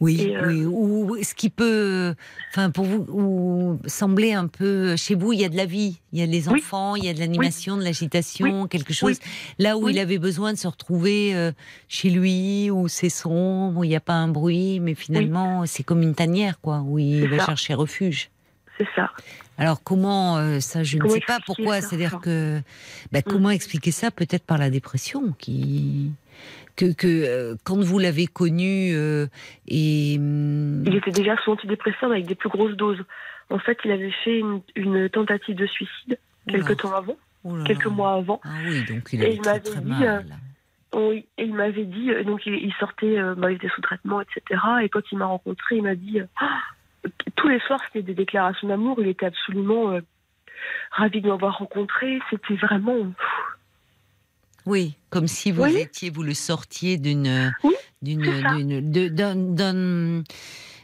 Oui, 0.00 0.32
euh, 0.34 0.46
oui. 0.46 0.64
Ou 0.64 1.16
ce 1.22 1.34
qui 1.34 1.50
peut, 1.50 2.14
enfin 2.50 2.70
pour 2.70 2.84
vous, 2.84 3.06
ou 3.10 3.80
sembler 3.86 4.32
un 4.32 4.46
peu 4.46 4.96
chez 4.96 5.14
vous, 5.14 5.32
il 5.32 5.40
y 5.40 5.44
a 5.44 5.48
de 5.48 5.56
la 5.56 5.66
vie, 5.66 6.00
il 6.12 6.20
y 6.20 6.22
a 6.22 6.26
les 6.26 6.48
enfants, 6.48 6.94
il 6.94 7.04
y 7.04 7.08
a 7.08 7.14
de 7.14 7.18
l'animation, 7.18 7.76
de 7.76 7.82
l'agitation, 7.82 8.68
quelque 8.68 8.92
chose. 8.92 9.18
Là 9.58 9.76
où 9.76 9.88
il 9.88 9.98
avait 9.98 10.18
besoin 10.18 10.52
de 10.52 10.58
se 10.58 10.68
retrouver 10.68 11.34
euh, 11.34 11.52
chez 11.88 12.10
lui, 12.10 12.70
où 12.70 12.86
c'est 12.86 13.08
sombre, 13.08 13.80
où 13.80 13.84
il 13.84 13.88
n'y 13.88 13.96
a 13.96 14.00
pas 14.00 14.14
un 14.14 14.28
bruit, 14.28 14.78
mais 14.80 14.94
finalement 14.94 15.66
c'est 15.66 15.82
comme 15.82 16.02
une 16.02 16.14
tanière, 16.14 16.60
quoi, 16.60 16.84
où 16.86 16.98
il 16.98 17.28
va 17.28 17.44
chercher 17.44 17.74
refuge. 17.74 18.30
C'est 18.78 18.88
ça. 18.94 19.10
Alors 19.58 19.82
comment 19.82 20.38
euh, 20.38 20.60
ça, 20.60 20.84
je 20.84 20.98
ne 20.98 21.08
sais 21.08 21.20
pas 21.20 21.38
pourquoi. 21.44 21.80
C'est-à-dire 21.80 22.20
que, 22.20 22.60
bah, 23.10 23.18
mm. 23.18 23.22
comment 23.30 23.50
expliquer 23.50 23.90
ça 23.90 24.10
Peut-être 24.10 24.44
par 24.44 24.56
la 24.56 24.70
dépression 24.70 25.32
qui 25.38 26.12
que, 26.76 26.94
euh, 27.04 27.56
quand 27.64 27.80
vous 27.80 27.98
l'avez 27.98 28.28
connu 28.28 28.92
euh, 28.94 29.26
et 29.66 30.14
hum, 30.16 30.84
il 30.86 30.94
était 30.94 31.10
déjà 31.10 31.36
sous 31.38 31.50
antidépresseur 31.50 32.12
avec 32.12 32.26
des 32.26 32.36
plus 32.36 32.48
grosses 32.48 32.76
doses. 32.76 33.04
En 33.50 33.58
fait, 33.58 33.76
il 33.84 33.90
avait 33.90 34.12
fait 34.24 34.40
une, 34.76 35.08
tentative 35.08 35.56
de 35.56 35.66
suicide 35.66 36.18
quelque 36.46 36.74
temps 36.74 36.94
avant. 36.94 37.16
quelques 37.66 37.86
mois 37.86 38.14
avant. 38.14 38.40
Ah 38.44 38.50
oui, 38.64 38.84
donc 38.84 39.08
il, 39.12 39.24
avait 39.24 39.36
très, 39.38 39.60
très 39.60 39.80
mal. 39.80 40.24
Oui, 40.94 41.26
et 41.36 41.44
il 41.44 41.54
m'avait 41.54 41.84
dit, 41.84 42.10
donc 42.24 42.46
il, 42.46 42.72
sortait, 42.78 43.16
bah, 43.36 43.50
il 43.50 43.56
était 43.56 43.68
sous 43.68 43.80
traitement, 43.80 44.20
etc. 44.20 44.60
Et 44.82 44.88
quand 44.88 45.00
il 45.10 45.18
m'a 45.18 45.26
rencontré, 45.26 45.76
il 45.76 45.82
m'a 45.82 45.94
dit, 45.94 46.20
ah, 46.40 46.60
tous 47.36 47.48
les 47.48 47.60
soirs 47.60 47.80
c'était 47.86 48.02
des 48.02 48.14
déclarations 48.14 48.68
d'amour. 48.68 48.98
Il 49.00 49.08
était 49.08 49.26
absolument 49.26 49.98
ravi 50.90 51.20
de 51.20 51.28
m'avoir 51.28 51.58
rencontré. 51.58 52.18
C'était 52.30 52.56
vraiment. 52.56 53.12
Oui, 54.66 54.96
comme 55.10 55.28
si 55.28 55.50
vous 55.50 55.64
étiez, 55.64 56.10
vous 56.10 56.22
le 56.22 56.34
sortiez 56.34 56.98
d'une, 56.98 57.54
d'une, 58.02 58.80
d'un, 58.82 60.22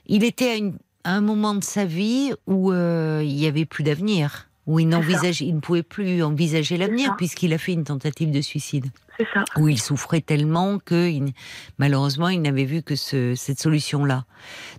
il 0.06 0.25
était 0.25 0.73
à, 1.04 1.16
un 1.16 1.21
moment 1.21 1.54
de 1.54 1.62
sa 1.62 1.85
vie 1.85 2.33
où 2.47 2.73
euh, 2.73 3.21
il 3.23 3.35
n'y 3.35 3.47
avait 3.47 3.66
plus 3.66 3.85
d'avenir, 3.85 4.49
où 4.66 4.80
il 4.80 4.88
il 4.88 5.54
ne 5.54 5.61
pouvait 5.61 5.83
plus 5.83 6.23
envisager 6.23 6.76
l'avenir 6.76 7.14
puisqu'il 7.16 7.52
a 7.52 7.59
fait 7.59 7.73
une 7.73 7.85
tentative 7.85 8.30
de 8.30 8.40
suicide. 8.40 8.87
C'est 9.18 9.26
ça. 9.33 9.44
Où 9.59 9.68
il 9.68 9.80
souffrait 9.80 10.21
tellement 10.21 10.78
que 10.78 11.11
malheureusement 11.78 12.28
il 12.28 12.42
n'avait 12.42 12.64
vu 12.64 12.83
que 12.83 12.97
cette 12.97 13.61
solution-là. 13.61 14.25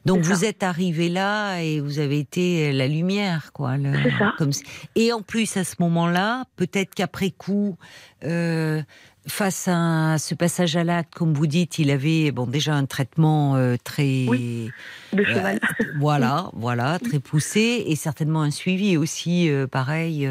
Donc 0.06 0.22
vous 0.22 0.44
êtes 0.44 0.64
arrivé 0.64 1.08
là 1.08 1.60
et 1.60 1.80
vous 1.80 2.00
avez 2.00 2.20
été 2.20 2.74
la 2.74 2.88
lumière, 2.88 3.54
quoi. 3.54 3.76
C'est 3.78 4.18
ça. 4.18 4.34
Comme, 4.38 4.52
et 4.96 5.14
en 5.14 5.22
plus 5.22 5.56
à 5.56 5.64
ce 5.64 5.76
moment-là, 5.80 6.46
peut-être 6.58 6.94
qu'après 6.94 7.32
coup, 7.32 7.78
euh, 8.26 8.82
face 9.28 9.68
à 9.68 10.18
ce 10.18 10.36
passage 10.36 10.76
à 10.76 10.84
l'acte, 10.84 11.14
comme 11.14 11.34
vous 11.34 11.48
dites, 11.48 11.80
il 11.80 11.92
avait 11.92 12.32
bon 12.32 12.46
déjà 12.46 12.76
un 12.76 12.86
traitement 12.86 13.56
euh, 13.56 13.76
très 13.84 14.26
oui, 14.28 14.72
de 15.14 15.22
euh, 15.22 15.26
cheval. 15.26 15.60
voilà, 16.00 16.50
voilà, 16.54 17.00
très 17.00 17.20
poussé 17.20 17.84
et 17.88 17.96
certainement 17.96 18.42
un 18.42 18.52
suivi 18.52 18.98
aussi 18.98 19.50
euh, 19.50 19.68
pareil. 19.68 20.30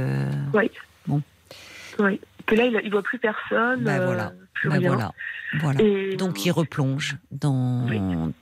oui. 0.53 0.71
Bon. 1.07 1.23
Oui. 1.99 2.21
Que 2.47 2.55
là, 2.55 2.65
il, 2.67 2.73
ne 2.73 2.91
voit 2.91 3.03
plus 3.03 3.19
personne. 3.19 3.83
Ben 3.85 4.05
voilà. 4.05 4.33
Ben 4.65 4.81
voilà. 4.81 5.13
voilà. 5.61 5.81
Donc 6.17 6.45
il 6.45 6.51
replonge 6.51 7.17
dans 7.31 7.87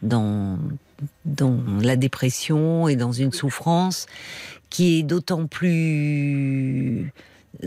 dans 0.02 0.58
dans 1.24 1.60
la 1.82 1.96
dépression 1.96 2.88
et 2.88 2.96
dans 2.96 3.12
une 3.12 3.32
souffrance 3.32 4.06
qui 4.70 4.98
est 4.98 5.02
d'autant 5.02 5.46
plus 5.46 7.12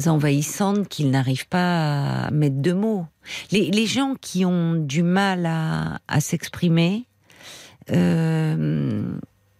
envahissantes 0.07 0.87
qu'il 0.87 1.11
n'arrive 1.11 1.47
pas 1.47 2.25
à 2.25 2.31
mettre 2.31 2.61
de 2.61 2.73
mots. 2.73 3.05
Les, 3.51 3.85
gens 3.85 4.15
qui 4.19 4.45
ont 4.45 4.75
du 4.75 5.03
mal 5.03 5.45
à, 5.45 6.19
s'exprimer 6.19 7.05
euh, 7.91 9.17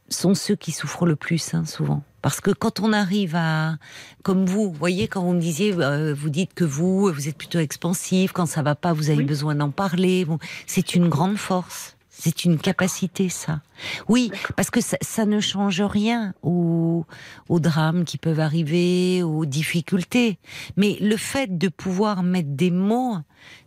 sont 0.10 0.36
ceux 0.36 0.56
qui 0.56 0.72
souffrent 0.72 1.06
le 1.06 1.16
plus, 1.16 1.54
hein, 1.54 1.66
souvent. 1.66 2.04
Parce 2.22 2.42
que 2.42 2.52
quand 2.52 2.80
on 2.80 2.92
arrive 2.92 3.36
à, 3.36 3.78
comme 4.24 4.46
vous, 4.46 4.72
voyez, 4.72 5.08
quand 5.08 5.24
vous 5.24 5.34
me 5.34 5.40
disiez, 5.40 5.74
euh, 5.74 6.14
vous 6.14 6.30
dites 6.30 6.54
que 6.56 6.64
vous, 6.64 7.12
vous 7.12 7.28
êtes 7.28 7.38
plutôt 7.38 7.60
expansif, 7.60 8.32
quand 8.32 8.48
ça 8.48 8.64
va 8.64 8.74
pas, 8.74 8.94
vous 8.94 9.10
avez 9.10 9.24
besoin 9.24 9.56
d'en 9.56 9.70
parler. 9.70 10.26
c'est 10.66 10.96
une 10.96 11.08
grande 11.08 11.38
force. 11.38 11.96
C'est 12.18 12.46
une 12.46 12.58
capacité, 12.58 13.28
ça. 13.28 13.62
Oui, 14.08 14.32
parce 14.56 14.70
que 14.70 14.80
ça, 14.82 15.26
ne 15.26 15.40
change 15.42 15.82
rien 15.82 16.34
aux, 16.44 17.06
drames 17.50 18.06
qui 18.06 18.18
peuvent 18.18 18.40
arriver, 18.40 19.22
aux 19.22 19.46
difficultés. 19.46 20.40
Mais 20.78 20.98
le 21.02 21.18
fait 21.18 21.58
de 21.58 21.68
pouvoir 21.68 22.24
mettre 22.24 22.50
des 22.50 22.72
mots, 22.72 23.18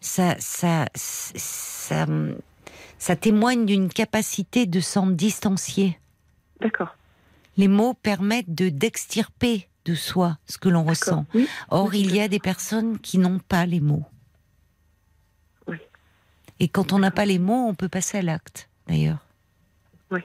ça, 0.00 0.34
ça, 0.38 0.86
ça, 0.94 2.06
ça 2.98 3.16
témoigne 3.16 3.66
d'une 3.66 3.90
capacité 3.90 4.64
de 4.66 4.80
s'en 4.80 5.08
distancier. 5.08 5.98
D'accord. 6.60 6.96
Les 7.58 7.68
mots 7.68 7.94
permettent 7.94 8.54
de 8.54 8.70
d'extirper 8.70 9.68
de 9.84 9.94
soi 9.94 10.38
ce 10.46 10.58
que 10.58 10.68
l'on 10.68 10.84
ressent. 10.84 11.26
Or, 11.70 11.94
il 11.94 12.14
y 12.14 12.20
a 12.20 12.28
des 12.28 12.38
personnes 12.38 12.98
qui 12.98 13.18
n'ont 13.18 13.40
pas 13.40 13.66
les 13.66 13.80
mots. 13.80 14.04
Et 16.60 16.68
quand 16.68 16.92
on 16.92 16.98
n'a 16.98 17.10
pas 17.10 17.24
les 17.24 17.38
mots, 17.38 17.66
on 17.68 17.74
peut 17.74 17.88
passer 17.88 18.18
à 18.18 18.22
l'acte, 18.22 18.68
d'ailleurs. 18.88 19.18
Oui. 20.10 20.20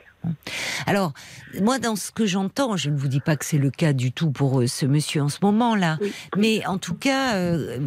Alors, 0.86 1.13
moi, 1.62 1.80
dans 1.80 1.96
ce 1.96 2.12
que 2.12 2.25
j'entends, 2.25 2.78
je 2.78 2.90
ne 2.90 2.98
vous 2.98 3.08
dis 3.08 3.20
pas 3.20 3.36
que 3.36 3.46
c'est 3.46 3.58
le 3.58 3.70
cas 3.70 3.94
du 3.94 4.12
tout 4.12 4.32
pour 4.32 4.62
euh, 4.62 4.68
ce 4.68 4.86
monsieur 4.86 5.22
en 5.22 5.30
ce 5.30 5.40
moment-là, 5.42 5.98
mais 6.38 6.66
en 6.66 6.78
tout 6.78 6.96
cas, 6.96 7.36
euh, 7.36 7.80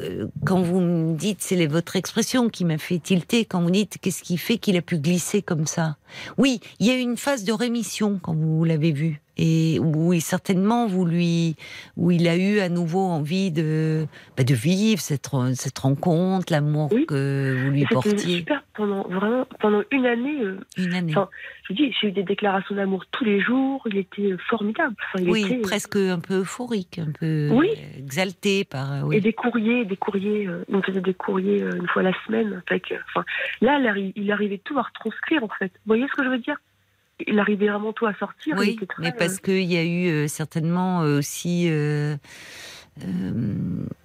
euh, 0.00 0.26
quand 0.44 0.60
vous 0.60 0.80
me 0.80 1.16
dites, 1.16 1.40
c'est 1.40 1.66
votre 1.66 1.96
expression 1.96 2.48
qui 2.48 2.64
m'a 2.64 2.78
fait 2.78 2.98
tilter, 2.98 3.44
quand 3.44 3.62
vous 3.62 3.70
dites 3.70 3.98
qu'est-ce 4.00 4.22
qui 4.22 4.36
fait 4.36 4.58
qu'il 4.58 4.76
a 4.76 4.82
pu 4.82 4.98
glisser 4.98 5.42
comme 5.42 5.66
ça? 5.66 5.96
Oui, 6.38 6.60
il 6.80 6.86
y 6.86 6.90
a 6.90 6.96
eu 6.96 7.00
une 7.00 7.16
phase 7.16 7.44
de 7.44 7.52
rémission 7.52 8.18
quand 8.22 8.34
vous 8.34 8.64
l'avez 8.64 8.92
vu 8.92 9.20
et 9.36 9.78
où 9.80 10.14
certainement 10.20 10.86
vous 10.86 11.04
lui, 11.04 11.56
où 11.96 12.10
il 12.10 12.28
a 12.28 12.36
eu 12.36 12.60
à 12.60 12.68
nouveau 12.68 13.00
envie 13.00 13.50
de, 13.50 14.06
bah, 14.36 14.44
de 14.44 14.54
vivre 14.54 15.00
cette, 15.00 15.28
cette 15.54 15.78
rencontre, 15.78 16.52
l'amour 16.52 16.90
que 17.08 17.64
vous 17.64 17.70
lui 17.70 17.84
portiez. 17.86 18.38
Super 18.38 18.62
pendant 18.74 19.02
vraiment 19.08 19.46
pendant 19.60 19.82
une 19.90 20.06
année. 20.06 20.40
Euh, 20.42 20.58
une 20.76 20.94
année. 20.94 21.12
je 21.12 21.68
vous 21.68 21.74
dis, 21.74 21.94
j'ai 22.00 22.08
eu 22.08 22.12
des 22.12 22.22
déclarations 22.22 22.74
d'amour 22.74 23.04
tous 23.10 23.24
les 23.24 23.40
jours. 23.40 23.82
Il 23.86 23.96
était 23.96 24.34
formidable. 24.48 24.94
oui, 25.20 25.60
presque 25.62 25.96
un 25.96 26.18
peu 26.18 26.40
euphorique, 26.40 26.98
un 26.98 27.12
peu 27.18 27.50
exalté 27.96 28.64
par. 28.64 29.04
Euh, 29.04 29.10
et 29.10 29.20
des 29.20 29.32
courriers, 29.32 29.84
des 29.84 29.96
courriers. 29.96 30.46
Euh, 30.46 30.64
faisait 30.84 31.00
des 31.00 31.14
courriers 31.14 31.60
une 31.60 31.88
fois 31.88 32.02
la 32.02 32.12
semaine. 32.26 32.62
enfin, 32.70 33.24
là, 33.62 33.80
il 34.16 34.32
arrivait 34.32 34.60
tout 34.62 34.78
à 34.78 34.82
retranscrire 34.82 35.42
en 35.42 35.48
fait. 35.48 35.72
Vous 35.72 35.86
voyez 35.86 36.03
ce 36.08 36.16
que 36.16 36.24
je 36.24 36.28
veux 36.28 36.38
dire? 36.38 36.56
Il 37.26 37.38
arrivait 37.38 37.68
vraiment 37.68 37.92
tout 37.92 38.06
à 38.06 38.14
sortir. 38.14 38.56
Oui, 38.58 38.78
mais 38.98 39.12
parce 39.12 39.38
qu'il 39.38 39.62
y 39.62 39.76
a 39.76 39.84
eu 39.84 40.08
euh, 40.08 40.28
certainement 40.28 41.02
euh, 41.02 41.18
aussi 41.18 41.68
euh, 41.68 42.16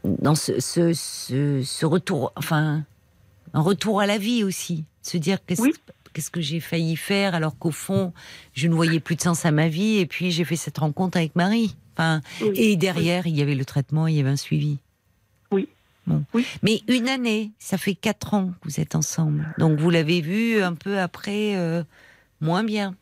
dans 0.04 0.36
ce, 0.36 0.60
ce, 0.60 1.86
retour, 1.86 2.32
enfin, 2.36 2.84
un 3.54 3.62
retour 3.62 4.00
à 4.00 4.06
la 4.06 4.18
vie 4.18 4.44
aussi, 4.44 4.86
se 5.02 5.18
dire 5.18 5.40
qu'est-ce 5.46 6.30
que 6.30 6.42
j'ai 6.42 6.60
failli 6.60 6.96
faire 6.96 7.34
alors 7.34 7.58
qu'au 7.58 7.72
fond 7.72 8.14
je 8.54 8.68
ne 8.68 8.74
voyais 8.74 9.00
plus 9.00 9.16
de 9.16 9.22
sens 9.22 9.46
à 9.46 9.52
ma 9.52 9.70
vie 9.70 9.98
et 9.98 10.06
puis 10.06 10.32
j'ai 10.32 10.44
fait 10.44 10.56
cette 10.56 10.78
rencontre 10.78 11.18
avec 11.18 11.36
Marie. 11.36 11.76
Enfin, 11.94 12.22
et 12.56 12.76
derrière 12.78 13.26
il 13.26 13.36
y 13.36 13.42
avait 13.42 13.56
le 13.56 13.66
traitement, 13.66 14.08
il 14.08 14.16
y 14.16 14.20
avait 14.20 14.30
un 14.30 14.36
suivi. 14.36 14.80
Oui. 16.10 16.16
Bon. 16.16 16.24
Oui. 16.34 16.48
Mais 16.64 16.82
une 16.88 17.08
année, 17.08 17.52
ça 17.60 17.78
fait 17.78 17.96
quatre 17.96 18.34
ans 18.34 18.52
que 18.62 18.70
vous 18.70 18.80
êtes 18.80 18.96
ensemble. 18.96 19.54
Donc 19.58 19.80
vous 19.80 19.90
l'avez 19.90 20.22
vu 20.22 20.62
un 20.62 20.76
peu 20.76 21.00
après 21.00 21.56
moins 22.42 22.64
bien. 22.64 22.96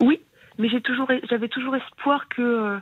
Oui, 0.00 0.20
mais 0.58 0.68
j'ai 0.68 0.80
toujours, 0.80 1.08
j'avais 1.28 1.48
toujours 1.48 1.76
espoir 1.76 2.28
que, 2.28 2.78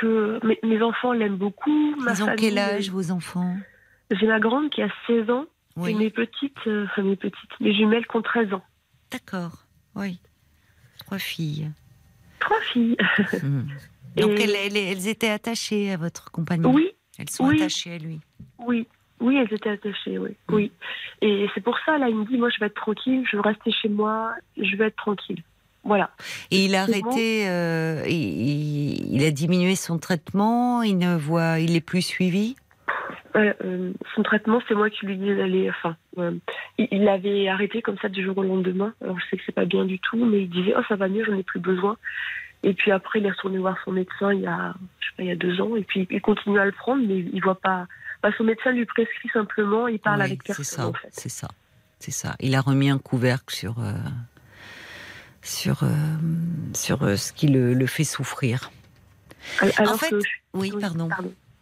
que, 0.00 0.40
mes, 0.64 0.82
enfants 0.82 1.12
l'aiment 1.12 1.36
beaucoup. 1.36 1.94
Ils 1.98 2.22
ont 2.22 2.34
quel 2.36 2.58
âge, 2.58 2.90
vos 2.90 3.10
enfants? 3.10 3.56
J'ai 4.10 4.26
ma 4.26 4.40
grande 4.40 4.70
qui 4.70 4.82
a 4.82 4.88
16 5.06 5.30
ans 5.30 5.46
et 5.86 5.94
mes 5.94 6.10
petites, 6.10 6.66
euh, 6.66 6.84
enfin 6.84 7.02
mes 7.02 7.16
petites, 7.16 7.60
mes 7.60 7.74
jumelles 7.74 8.06
qui 8.06 8.16
ont 8.16 8.22
13 8.22 8.52
ans. 8.54 8.62
D'accord, 9.10 9.66
oui. 9.94 10.20
Trois 10.98 11.18
filles. 11.18 11.70
Trois 12.40 12.60
filles. 12.72 12.96
Hmm. 13.42 13.62
Donc 14.16 14.38
elles, 14.38 14.76
elles, 14.76 15.08
étaient 15.08 15.30
attachées 15.30 15.90
à 15.92 15.96
votre 15.96 16.30
compagnon? 16.30 16.72
Oui. 16.72 16.92
Elles 17.18 17.30
sont 17.30 17.48
attachées 17.48 17.94
à 17.94 17.98
lui 17.98 18.20
Oui. 18.58 18.86
Oui, 19.20 19.36
elles 19.36 19.54
étaient 19.54 19.70
attachées, 19.70 20.18
oui. 20.18 20.30
Hmm. 20.48 20.54
oui. 20.54 20.72
Et 21.22 21.46
c'est 21.54 21.62
pour 21.62 21.78
ça, 21.86 21.98
là, 21.98 22.08
il 22.08 22.16
me 22.16 22.24
dit, 22.24 22.36
moi, 22.36 22.50
je 22.50 22.58
vais 22.60 22.66
être 22.66 22.74
tranquille, 22.74 23.24
je 23.30 23.36
veux 23.36 23.42
rester 23.42 23.70
chez 23.70 23.88
moi, 23.88 24.34
je 24.56 24.76
vais 24.76 24.86
être 24.86 24.96
tranquille. 24.96 25.42
Voilà. 25.84 26.10
Et 26.50 26.64
il 26.64 26.74
a 26.74 26.82
arrêté, 26.82 27.48
euh, 27.48 28.04
il, 28.08 29.22
a 29.24 29.30
diminué 29.30 29.76
son 29.76 29.98
traitement, 29.98 30.82
il 30.82 30.96
ne 30.98 31.14
voit, 31.16 31.60
il 31.60 31.76
est 31.76 31.82
plus 31.82 32.02
suivi? 32.02 32.56
Euh, 33.36 33.92
son 34.14 34.22
traitement, 34.22 34.60
c'est 34.66 34.74
moi 34.74 34.88
qui 34.88 35.06
lui 35.06 35.16
disais 35.16 35.36
d'aller. 35.36 35.68
Enfin, 35.68 35.96
il, 36.78 37.08
avait 37.08 37.48
arrêté 37.48 37.82
comme 37.82 37.98
ça 37.98 38.08
du 38.08 38.24
jour 38.24 38.38
au 38.38 38.42
lendemain. 38.42 38.94
Alors 39.02 39.18
je 39.18 39.26
sais 39.28 39.36
que 39.36 39.42
c'est 39.44 39.54
pas 39.54 39.64
bien 39.64 39.84
du 39.84 39.98
tout, 39.98 40.24
mais 40.24 40.42
il 40.42 40.50
disait 40.50 40.72
oh 40.78 40.82
ça 40.88 40.96
va 40.96 41.08
mieux, 41.08 41.24
j'en 41.24 41.36
ai 41.36 41.42
plus 41.42 41.60
besoin. 41.60 41.96
Et 42.64 42.72
puis 42.72 42.90
après, 42.90 43.20
il 43.20 43.26
est 43.26 43.30
retourné 43.30 43.58
voir 43.58 43.76
son 43.84 43.92
médecin 43.92 44.32
il 44.32 44.40
y 44.40 44.46
a, 44.46 44.74
je 44.98 45.06
sais 45.06 45.12
pas, 45.16 45.22
il 45.22 45.28
y 45.28 45.32
a 45.32 45.36
deux 45.36 45.60
ans, 45.60 45.76
et 45.76 45.82
puis 45.82 46.08
il 46.10 46.20
continue 46.22 46.58
à 46.58 46.64
le 46.64 46.72
prendre, 46.72 47.04
mais 47.06 47.18
il 47.18 47.40
voit 47.42 47.60
pas. 47.60 47.86
Bah, 48.22 48.30
son 48.38 48.44
médecin 48.44 48.72
lui 48.72 48.86
prescrit 48.86 49.28
simplement, 49.32 49.86
il 49.86 49.98
parle 49.98 50.22
avec 50.22 50.42
personne. 50.42 50.64
C'est 50.64 50.74
ça, 50.74 50.92
c'est 51.10 51.28
ça, 51.28 51.48
c'est 51.98 52.10
ça. 52.10 52.36
Il 52.40 52.54
a 52.54 52.62
remis 52.62 52.88
un 52.88 52.98
couvercle 52.98 53.54
sur. 53.54 53.78
Euh, 53.78 53.92
sur, 55.42 55.82
euh, 55.82 55.88
sur 56.72 57.02
euh, 57.02 57.16
ce 57.16 57.34
qui 57.34 57.48
le, 57.48 57.86
fait 57.86 58.04
souffrir. 58.04 58.70
en 59.60 59.98
fait, 59.98 60.14
oui, 60.54 60.72
pardon. 60.80 61.10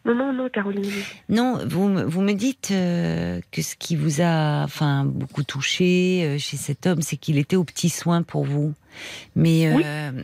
Non, 0.05 0.15
non, 0.15 0.33
non, 0.33 0.49
Caroline. 0.49 0.91
Non, 1.29 1.59
vous, 1.67 2.09
vous 2.09 2.23
me 2.23 2.33
dites 2.33 2.71
euh, 2.73 3.41
que 3.53 3.63
ce 3.63 3.77
qui 3.77 3.95
vous 3.95 4.21
a 4.21 4.65
enfin, 4.65 5.05
beaucoup 5.05 5.45
touché 5.45 6.37
chez 6.39 6.57
cet 6.57 6.87
homme, 6.87 7.03
c'est 7.03 7.17
qu'il 7.17 7.39
était 7.39 7.57
au 7.57 7.65
petit 7.65 7.89
soin 7.89 8.23
pour 8.23 8.45
vous. 8.45 8.75
Mais, 9.37 9.73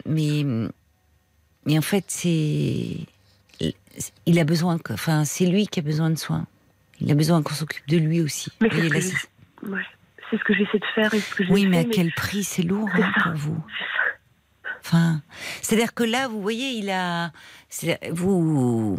mais, 0.05 0.45
mais 1.65 1.79
en 1.79 1.83
fait, 1.83 2.05
c'est. 2.09 2.97
Il 4.27 4.39
a 4.39 4.45
besoin. 4.45 4.79
Enfin, 4.91 5.25
c'est 5.25 5.47
lui 5.47 5.67
qui 5.67 5.81
a 5.81 5.83
besoin 5.83 6.11
de 6.11 6.19
soins. 6.19 6.47
Il 7.01 7.11
a 7.11 7.15
besoin 7.15 7.43
qu'on 7.43 7.55
s'occupe 7.55 7.89
de 7.89 7.99
lui 7.99 8.21
aussi. 8.21 8.51
Mais 8.61 8.69
ouais 8.69 9.83
c'est 10.31 10.39
ce 10.39 10.45
que 10.45 10.55
j'essaie 10.55 10.79
de 10.79 10.85
faire 10.95 11.13
et 11.15 11.21
ce 11.21 11.35
que 11.35 11.45
Oui, 11.51 11.67
mais 11.67 11.79
à 11.79 11.85
quel 11.85 12.13
prix 12.13 12.45
C'est 12.45 12.63
lourd 12.63 12.89
hein, 12.93 13.13
pour 13.23 13.33
vous. 13.35 13.65
Enfin, 14.81 15.21
c'est-à-dire 15.61 15.95
que 15.95 16.05
là, 16.05 16.29
vous 16.29 16.41
voyez, 16.41 16.71
il 16.71 16.91
a, 16.91 17.33
vous, 18.11 18.97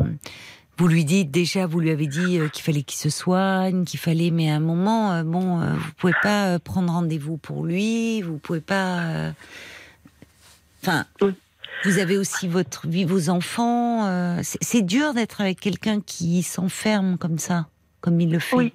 Vous 0.79 0.87
lui 0.87 1.03
dites 1.03 1.29
déjà, 1.29 1.67
vous 1.67 1.81
lui 1.81 1.89
avez 1.89 2.07
dit 2.07 2.39
qu'il 2.53 2.63
fallait 2.63 2.83
qu'il 2.83 2.97
se 2.97 3.09
soigne, 3.09 3.83
qu'il 3.83 3.99
fallait, 3.99 4.31
mais 4.31 4.49
à 4.49 4.55
un 4.55 4.61
moment, 4.61 5.21
bon, 5.23 5.59
vous 5.59 5.91
pouvez 5.97 6.13
pas 6.23 6.57
prendre 6.57 6.93
rendez-vous 6.93 7.35
pour 7.35 7.65
lui, 7.65 8.21
vous 8.21 8.37
pouvez 8.37 8.61
pas. 8.61 9.33
Enfin, 10.81 11.05
vous 11.83 11.97
avez 11.99 12.17
aussi 12.17 12.47
votre 12.47 12.87
vie, 12.87 13.03
vos 13.03 13.29
enfants. 13.29 14.39
c'est 14.41 14.81
dur 14.81 15.13
d'être 15.13 15.41
avec 15.41 15.59
quelqu'un 15.59 15.99
qui 15.99 16.43
s'enferme 16.43 17.17
comme 17.17 17.39
ça, 17.39 17.67
comme 17.99 18.21
il 18.21 18.31
le 18.31 18.39
fait. 18.39 18.55
Oui. 18.55 18.73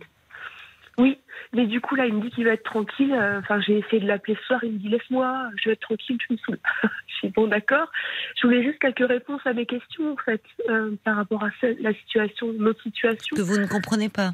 Mais 1.53 1.67
du 1.67 1.81
coup, 1.81 1.95
là, 1.95 2.07
il 2.07 2.15
me 2.15 2.23
dit 2.23 2.31
qu'il 2.31 2.45
va 2.45 2.53
être 2.53 2.65
tranquille. 2.65 3.13
Euh, 3.13 3.39
enfin, 3.39 3.61
j'ai 3.61 3.79
essayé 3.79 4.01
de 4.01 4.07
l'appeler 4.07 4.37
ce 4.41 4.47
soir. 4.47 4.65
Il 4.65 4.73
me 4.73 4.79
dit 4.79 4.89
Laisse-moi, 4.89 5.51
je 5.57 5.69
vais 5.69 5.73
être 5.75 5.81
tranquille, 5.81 6.19
tu 6.19 6.33
me 6.33 6.39
saoules. 6.39 6.59
je 7.07 7.15
suis 7.15 7.29
bon, 7.29 7.47
d'accord. 7.47 7.91
Je 8.37 8.47
voulais 8.47 8.63
juste 8.63 8.79
quelques 8.79 9.07
réponses 9.07 9.43
à 9.45 9.53
mes 9.53 9.67
questions, 9.67 10.13
en 10.13 10.17
fait, 10.17 10.43
euh, 10.69 10.95
par 11.05 11.17
rapport 11.17 11.45
à 11.45 11.51
la 11.81 11.95
situation, 11.95 12.53
notre 12.55 12.83
situation. 12.83 13.37
Que 13.37 13.43
vous 13.43 13.59
ne 13.59 13.67
comprenez 13.67 14.09
pas 14.09 14.33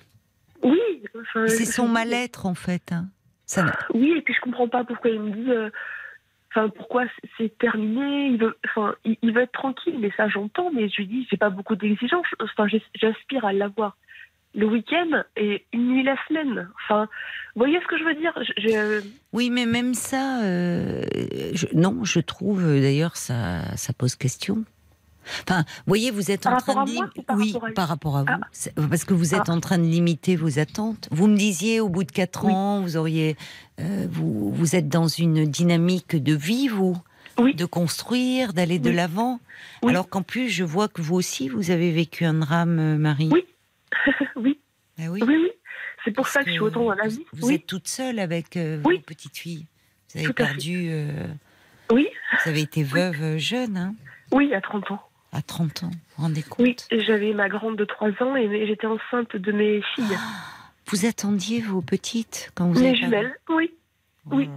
Oui. 0.63 0.81
C'est 1.47 1.65
son 1.65 1.89
mal-être, 1.89 2.47
en 2.47 2.55
fait. 2.55 2.93
Hein. 2.93 3.07
Ça... 3.47 3.67
Oui, 3.95 4.15
et 4.17 4.23
puis 4.23 4.33
je 4.33 4.41
comprends 4.41 4.69
pas 4.69 4.85
pourquoi 4.85 5.11
il 5.11 5.21
me 5.21 5.31
dit. 5.31 5.51
Euh, 5.51 5.71
enfin, 6.51 6.69
pourquoi 6.69 7.05
c'est 7.37 7.57
terminé 7.59 8.29
Il 8.29 8.39
veut, 8.39 8.57
enfin, 8.65 8.95
il, 9.05 9.33
veut 9.33 9.43
être 9.43 9.53
tranquille, 9.53 9.97
mais 9.99 10.13
ça 10.17 10.29
j'entends. 10.29 10.71
Mais 10.73 10.89
je 10.89 10.99
lui 10.99 11.07
dis, 11.07 11.27
j'ai 11.31 11.37
pas 11.37 11.51
beaucoup 11.51 11.75
d'exigences. 11.75 12.27
Enfin, 12.41 12.69
j'aspire 12.95 13.45
à 13.45 13.53
l'avoir 13.53 13.97
le 14.55 14.67
week-end 14.67 15.23
et 15.37 15.65
une 15.73 15.89
nuit 15.89 16.03
la 16.03 16.17
semaine. 16.29 16.69
Enfin, 16.85 17.09
vous 17.55 17.61
voyez 17.61 17.79
ce 17.81 17.87
que 17.87 17.99
je 17.99 18.05
veux 18.05 18.15
dire? 18.15 18.33
Euh, 18.75 19.01
Oui, 19.33 19.51
mais 19.51 19.67
même 19.67 19.95
ça, 19.95 20.43
euh, 20.43 21.03
non, 21.75 22.05
je 22.05 22.21
trouve 22.21 22.65
euh, 22.65 22.81
d'ailleurs 22.81 23.17
ça, 23.17 23.77
ça 23.77 23.93
pose 23.93 24.17
question. 24.17 24.65
Enfin, 25.47 25.61
vous 25.61 25.83
voyez, 25.87 26.11
vous 26.11 26.31
êtes 26.31 26.47
en 26.47 26.57
train 26.57 26.85
de 26.85 26.91
oui, 27.37 27.55
par 27.75 27.89
rapport 27.89 28.17
à 28.17 28.23
vous, 28.23 28.29
ah. 28.33 28.81
parce 28.89 29.05
que 29.05 29.15
vous 29.15 29.35
êtes 29.35 29.49
ah. 29.49 29.53
en 29.53 29.61
train 29.61 29.79
de 29.79 29.85
limiter 29.85 30.35
vos 30.35 30.59
attentes. 30.59 31.09
Vous 31.13 31.29
me 31.29 31.37
disiez, 31.37 31.79
au 31.81 31.89
bout 31.89 32.05
de 32.05 32.11
quatre 32.11 32.47
ans, 32.47 32.81
vous 32.81 32.97
auriez, 32.97 33.37
vous, 33.79 34.51
vous 34.51 34.77
êtes 34.77 34.89
dans 34.89 35.09
une 35.09 35.45
dynamique 35.45 36.17
de 36.17 36.35
vie, 36.35 36.69
vous, 36.69 36.97
oui. 37.39 37.55
de 37.55 37.67
construire, 37.67 38.55
d'aller 38.55 38.79
de 38.79 38.91
l'avant. 38.91 39.41
Alors 39.87 40.09
qu'en 40.09 40.23
plus, 40.23 40.49
je 40.49 40.65
vois 40.65 40.89
que 40.89 41.03
vous 41.03 41.17
aussi, 41.17 41.49
vous 41.49 41.71
avez 41.71 41.93
vécu 41.93 42.25
un 42.25 42.35
drame, 42.35 42.97
Marie. 42.97 43.29
Oui, 43.31 43.45
oui. 45.09 45.21
Eh 45.23 45.25
oui. 45.25 45.37
oui. 45.37 45.37
Oui, 45.43 45.51
C'est 46.05 46.13
pour 46.13 46.29
ça 46.29 46.41
que, 46.43 46.49
je 46.49 46.53
suis 46.53 46.61
autant 46.61 46.85
dans 46.85 46.95
la 46.95 47.09
vie. 47.09 47.25
Vous 47.33 47.51
êtes 47.51 47.67
toute 47.67 47.89
seule 47.89 48.19
avec 48.19 48.57
euh, 48.57 48.81
vos 48.83 48.99
petites 48.99 49.37
filles. 49.37 49.67
Vous 50.13 50.21
avez 50.21 50.33
perdu. 50.33 50.89
Euh, 50.91 51.27
oui. 51.91 52.09
Vous 52.45 52.51
avez 52.51 52.61
été 52.61 52.83
veuve 52.83 53.23
euh, 53.23 53.39
jeune, 53.39 53.77
hein 53.77 53.95
Oui, 54.33 54.53
à 54.55 54.61
30 54.61 54.91
ans. 54.93 55.03
À 55.33 55.43
30 55.43 55.85
ans, 55.85 55.91
vous 55.91 55.97
vous 56.17 56.23
rendez 56.25 56.43
compte? 56.43 56.59
Oui, 56.59 56.77
j'avais 56.91 57.33
ma 57.35 57.49
grande 57.49 57.77
de 57.77 57.85
3 57.85 58.09
ans 58.23 58.35
et 58.35 58.67
j'étais 58.67 58.89
enceinte 58.89 59.37
de 59.37 59.53
mes 59.53 59.81
filles. 59.95 60.19
vous 60.89 61.07
attendiez 61.07 61.61
vos 61.61 61.83
petites 61.83 62.51
quand 62.57 62.67
vous 62.67 62.81
Mes 62.81 62.97
jumelles, 62.97 63.37
oui. 63.49 63.73
Oh 64.27 64.35
oui. 64.35 64.51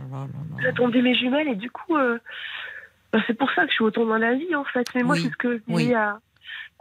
J'attendais 0.62 1.02
mes 1.02 1.14
jumelles 1.14 1.48
et 1.48 1.56
du 1.56 1.70
coup, 1.70 1.96
bah, 1.96 3.20
c'est 3.28 3.36
pour 3.36 3.52
ça 3.52 3.64
que 3.64 3.70
je 3.70 3.76
suis 3.76 3.84
autant 3.84 4.06
dans 4.06 4.18
la 4.18 4.34
vie 4.34 4.56
en 4.56 4.66
fait. 4.66 4.88
Mais 4.96 5.04
moi, 5.04 5.16
c'est 5.16 5.30
ce 5.30 5.38
que 5.38 5.62
je 5.70 5.76
dis 5.76 5.94
à, 5.94 6.20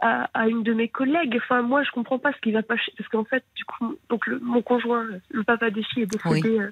à, 0.03 0.47
une 0.47 0.63
de 0.63 0.73
mes 0.73 0.87
collègues. 0.87 1.39
Enfin, 1.43 1.61
moi, 1.61 1.83
je 1.83 1.91
comprends 1.91 2.19
pas 2.19 2.33
ce 2.33 2.39
qui 2.41 2.51
va 2.51 2.61
pas 2.61 2.75
parce 2.97 3.09
qu'en 3.09 3.23
fait, 3.23 3.43
du 3.55 3.63
coup, 3.65 3.95
donc 4.09 4.27
mon 4.41 4.61
conjoint, 4.61 5.05
le 5.29 5.43
papa 5.43 5.69
des 5.69 5.83
filles, 5.83 6.03
est 6.03 6.05
décédé. 6.07 6.59
Euh, 6.59 6.71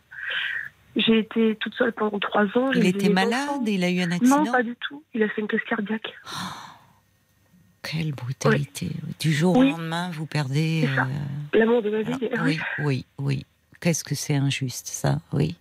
j'ai 0.96 1.20
été 1.20 1.56
toute 1.56 1.74
seule 1.76 1.94
pendant 1.94 2.20
trois 2.20 2.46
ans. 2.58 2.72
Il 2.74 2.86
était 2.86 3.10
malade 3.10 3.66
Il 3.66 3.84
a 3.84 3.90
eu 3.90 4.02
un 4.02 4.12
accident 4.12 4.44
Non, 4.44 4.52
pas 4.52 4.64
du 4.64 4.76
tout. 4.76 5.04
Il 5.14 5.24
a 5.24 5.30
fait 5.30 5.42
une 5.42 5.48
crise 5.48 5.62
cardiaque. 5.68 6.14
Oh, 6.26 6.30
quelle 7.84 8.12
brutalité. 8.12 8.90
Du 9.20 9.32
jour 9.32 9.58
au 9.58 9.64
lendemain, 9.64 10.10
vous 10.12 10.26
perdez. 10.26 10.88
Euh... 10.88 11.58
L'amour 11.58 11.82
de 11.82 11.90
ma 11.90 12.02
vie. 12.02 12.30
Oui, 12.44 12.60
oui, 12.80 13.06
oui. 13.18 13.46
Qu'est-ce 13.80 14.04
que 14.04 14.16
c'est 14.16 14.36
injuste, 14.36 14.88
ça, 14.88 15.20
oui. 15.34 15.56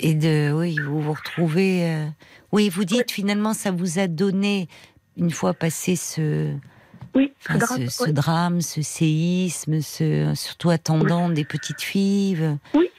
Et 0.00 0.14
de, 0.14 0.52
oui, 0.52 0.76
vous 0.82 1.00
vous 1.00 1.12
retrouvez. 1.12 1.86
Euh, 1.86 2.06
oui, 2.52 2.68
vous 2.68 2.84
dites 2.84 3.10
finalement, 3.10 3.52
ça 3.52 3.70
vous 3.70 3.98
a 3.98 4.06
donné 4.06 4.68
une 5.18 5.30
fois 5.30 5.52
passé 5.52 5.96
ce, 5.96 6.54
oui, 7.14 7.32
ce, 7.40 8.10
drame, 8.10 8.60
ce, 8.60 8.82
séisme, 8.82 9.80
ce, 9.80 10.32
surtout 10.34 10.70
attendant 10.70 11.28
des 11.28 11.44
petites 11.44 11.82
filles. 11.82 12.56
Oui. 12.74 12.90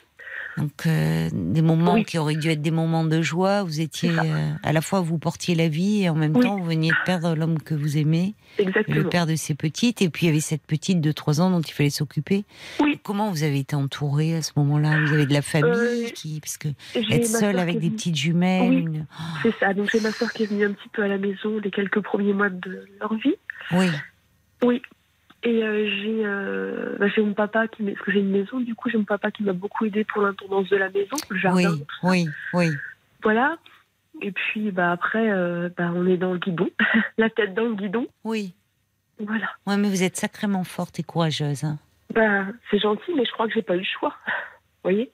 Donc 0.59 0.85
euh, 0.87 1.29
des 1.31 1.61
moments 1.61 2.03
qui 2.03 2.17
auraient 2.17 2.35
dû 2.35 2.49
être 2.49 2.61
des 2.61 2.71
moments 2.71 3.05
de 3.05 3.21
joie, 3.21 3.63
vous 3.63 3.79
étiez 3.79 4.09
euh, 4.09 4.49
à 4.61 4.73
la 4.73 4.81
fois 4.81 4.99
vous 4.99 5.17
portiez 5.17 5.55
la 5.55 5.69
vie 5.69 6.03
et 6.03 6.09
en 6.09 6.15
même 6.15 6.33
temps 6.33 6.57
vous 6.57 6.65
veniez 6.65 6.89
de 6.89 7.05
perdre 7.05 7.33
l'homme 7.33 7.61
que 7.61 7.73
vous 7.73 7.97
aimez, 7.97 8.33
le 8.57 9.07
père 9.07 9.25
de 9.25 9.35
ses 9.35 9.55
petites, 9.55 10.01
et 10.01 10.09
puis 10.09 10.25
il 10.25 10.29
y 10.29 10.31
avait 10.31 10.41
cette 10.41 10.63
petite 10.63 10.99
de 10.99 11.11
3 11.13 11.39
ans 11.39 11.49
dont 11.49 11.61
il 11.61 11.71
fallait 11.71 11.89
s'occuper. 11.89 12.43
Comment 13.03 13.29
vous 13.29 13.43
avez 13.43 13.59
été 13.59 13.75
entourée 13.75 14.35
à 14.35 14.41
ce 14.41 14.51
moment-là? 14.57 14.99
Vous 15.05 15.13
avez 15.13 15.25
de 15.25 15.33
la 15.33 15.41
famille 15.41 15.71
euh, 15.73 16.09
qui, 16.09 16.41
parce 16.41 16.57
que 16.57 16.67
être 16.95 17.25
seule 17.25 17.57
avec 17.57 17.79
des 17.79 17.89
petites 17.89 18.17
jumelles. 18.17 19.05
C'est 19.41 19.55
ça. 19.59 19.73
Donc 19.73 19.89
j'ai 19.91 20.01
ma 20.01 20.11
soeur 20.11 20.33
qui 20.33 20.43
est 20.43 20.47
venue 20.47 20.65
un 20.65 20.73
petit 20.73 20.89
peu 20.89 21.03
à 21.03 21.07
la 21.07 21.17
maison 21.17 21.57
les 21.63 21.71
quelques 21.71 22.01
premiers 22.01 22.33
mois 22.33 22.49
de 22.49 22.85
leur 22.99 23.13
vie. 23.15 23.35
Oui. 23.71 23.87
Oui. 24.63 24.81
Et 25.43 25.63
euh, 25.63 25.89
j'ai 26.01 26.25
euh, 26.25 26.97
bah, 26.99 27.07
j'ai 27.07 27.21
mon 27.21 27.33
papa 27.33 27.67
qui 27.69 27.83
parce 27.83 27.99
que 27.99 28.11
j'ai 28.11 28.19
une 28.19 28.31
maison 28.31 28.59
du 28.59 28.75
coup 28.75 28.89
j'ai 28.89 28.97
mon 28.97 29.05
papa 29.05 29.31
qui 29.31 29.43
m'a 29.43 29.53
beaucoup 29.53 29.85
aidé 29.85 30.03
pour 30.03 30.21
l'intendance 30.21 30.67
de 30.67 30.75
la 30.75 30.89
maison 30.89 31.15
le 31.29 31.37
jardin. 31.37 31.71
Oui 31.71 31.85
oui 32.03 32.27
oui. 32.53 32.69
Voilà. 33.23 33.57
Et 34.21 34.33
puis 34.33 34.71
bah 34.71 34.91
après 34.91 35.29
euh, 35.31 35.69
bah, 35.77 35.91
on 35.95 36.05
est 36.07 36.17
dans 36.17 36.33
le 36.33 36.39
guidon 36.39 36.69
la 37.17 37.29
tête 37.29 37.53
dans 37.53 37.63
le 37.63 37.75
guidon. 37.75 38.07
Oui. 38.25 38.53
Voilà. 39.17 39.49
Ouais 39.65 39.77
mais 39.77 39.87
vous 39.87 40.03
êtes 40.03 40.17
sacrément 40.17 40.65
forte 40.65 40.99
et 40.99 41.03
courageuse 41.03 41.63
hein. 41.63 41.77
bah 42.13 42.45
c'est 42.69 42.79
gentil 42.79 43.13
mais 43.15 43.23
je 43.23 43.31
crois 43.31 43.47
que 43.47 43.53
j'ai 43.53 43.61
pas 43.61 43.75
eu 43.75 43.79
le 43.79 43.85
choix. 43.85 44.15
Vous 44.83 44.91
voyez? 44.91 45.11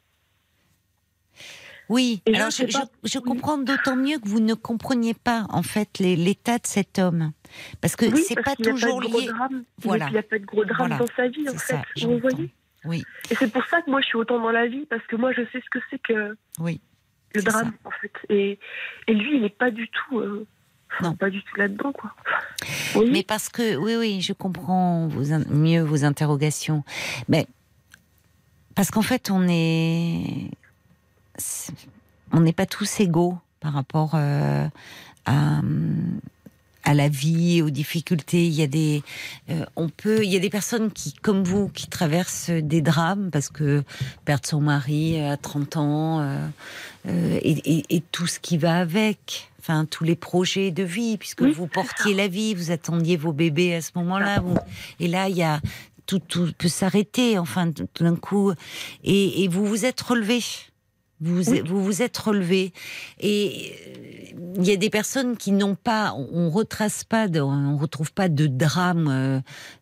Oui, 1.89 2.21
alors 2.33 2.49
je, 2.49 3.19
comprends 3.19 3.57
d'autant 3.57 3.95
mieux 3.95 4.17
que 4.17 4.27
vous 4.27 4.39
ne 4.39 4.53
compreniez 4.53 5.13
pas 5.13 5.45
en 5.49 5.63
fait 5.63 5.99
l'état 5.99 6.57
de 6.57 6.65
cet 6.65 6.99
homme, 6.99 7.31
parce 7.81 7.95
que 7.95 8.15
c'est 8.15 8.41
pas 8.41 8.55
toujours 8.55 9.01
lié. 9.01 9.29
Voilà. 9.83 10.07
Il 10.07 10.13
n'y 10.13 10.17
a 10.17 10.23
pas 10.23 10.39
de 10.39 10.45
gros 10.45 10.65
drame 10.65 10.97
dans 10.97 11.07
sa 11.15 11.27
vie 11.27 11.47
en 11.49 11.57
fait. 11.57 11.77
vous 12.01 12.19
voyez 12.19 12.53
Oui. 12.85 13.03
Et 13.29 13.35
c'est 13.35 13.51
pour 13.51 13.65
ça 13.65 13.81
que 13.81 13.89
moi 13.89 14.01
je 14.01 14.07
suis 14.07 14.17
autant 14.17 14.39
dans 14.39 14.51
la 14.51 14.67
vie 14.67 14.85
parce 14.89 15.05
que 15.07 15.15
moi 15.15 15.31
je 15.33 15.41
sais 15.51 15.61
ce 15.61 15.69
que 15.71 15.79
c'est 15.89 16.01
que 16.01 16.35
oui, 16.59 16.81
le 17.33 17.41
drame 17.41 17.73
en 17.83 17.91
fait. 17.91 18.13
Et, 18.29 18.59
et 19.07 19.13
lui 19.13 19.35
il 19.35 19.41
n'est 19.41 19.49
pas 19.49 19.71
du 19.71 19.87
tout. 19.89 20.19
Euh, 20.19 20.47
non. 21.01 21.15
Pas 21.15 21.29
du 21.29 21.43
tout 21.43 21.57
là-dedans, 21.57 21.91
quoi. 21.91 22.15
Mais 23.11 23.23
parce 23.23 23.49
que, 23.49 23.75
oui, 23.75 23.95
oui, 23.97 24.21
je 24.21 24.33
comprends 24.33 25.09
mieux 25.49 25.81
vos 25.81 26.05
interrogations. 26.05 26.83
Mais 27.27 27.47
parce 28.75 28.91
qu'en 28.91 29.01
fait, 29.01 29.29
on 29.29 29.45
est, 29.49 30.51
on 32.31 32.39
n'est 32.41 32.53
pas 32.53 32.65
tous 32.65 32.99
égaux 32.99 33.37
par 33.59 33.73
rapport 33.73 34.11
euh, 34.13 34.67
à, 35.25 35.61
à 36.85 36.93
la 36.93 37.09
vie, 37.09 37.61
aux 37.61 37.69
difficultés. 37.69 38.45
Il 38.45 38.53
y 38.53 38.61
a 38.61 38.67
des, 38.67 39.03
euh, 39.49 39.65
on 39.75 39.89
peut, 39.89 40.23
il 40.23 40.31
y 40.31 40.35
a 40.35 40.39
des 40.39 40.49
personnes 40.49 40.91
qui, 40.91 41.13
comme 41.13 41.43
vous, 41.43 41.67
qui 41.67 41.87
traversent 41.87 42.51
des 42.51 42.81
drames 42.81 43.29
parce 43.31 43.49
que 43.49 43.83
perdre 44.23 44.45
son 44.45 44.61
mari 44.61 45.19
à 45.19 45.35
30 45.35 45.77
ans 45.77 46.19
euh, 46.21 47.39
et, 47.41 48.03
tout 48.11 48.27
ce 48.27 48.39
qui 48.39 48.57
va 48.57 48.77
avec. 48.77 49.51
Enfin, 49.59 49.85
tous 49.85 50.03
les 50.03 50.15
projets 50.15 50.69
de 50.69 50.83
vie, 50.83 51.17
puisque 51.17 51.41
vous 51.41 51.65
portiez 51.65 52.13
la 52.13 52.27
vie, 52.27 52.53
vous 52.53 52.69
attendiez 52.69 53.17
vos 53.17 53.33
bébés 53.33 53.73
à 53.73 53.81
ce 53.81 53.89
moment-là. 53.95 54.43
Et 54.99 55.07
là, 55.07 55.27
il 55.27 55.35
y 55.35 55.41
a 55.41 55.59
tout, 56.05 56.19
tout 56.19 56.51
peut 56.55 56.67
s'arrêter, 56.67 57.39
enfin, 57.39 57.71
tout, 57.71 58.03
d'un 58.03 58.15
coup. 58.15 58.53
Et, 59.03 59.43
et 59.43 59.47
vous 59.47 59.65
vous 59.65 59.85
êtes 59.85 59.99
relevé. 60.01 60.39
Vous, 61.25 61.41
vous 61.65 61.83
vous 61.83 62.01
êtes 62.03 62.17
relevé 62.17 62.71
et 63.19 63.73
euh, 63.87 64.51
il 64.57 64.63
y 64.63 64.71
a 64.71 64.75
des 64.75 64.89
personnes 64.89 65.37
qui 65.37 65.51
n'ont 65.51 65.75
pas, 65.75 66.13
on 66.13 66.49
retrace 66.49 67.03
pas, 67.03 67.27
on 67.27 67.77
retrouve 67.77 68.13
pas 68.13 68.29
de 68.29 68.47
drame 68.47 69.07
euh, 69.09 69.39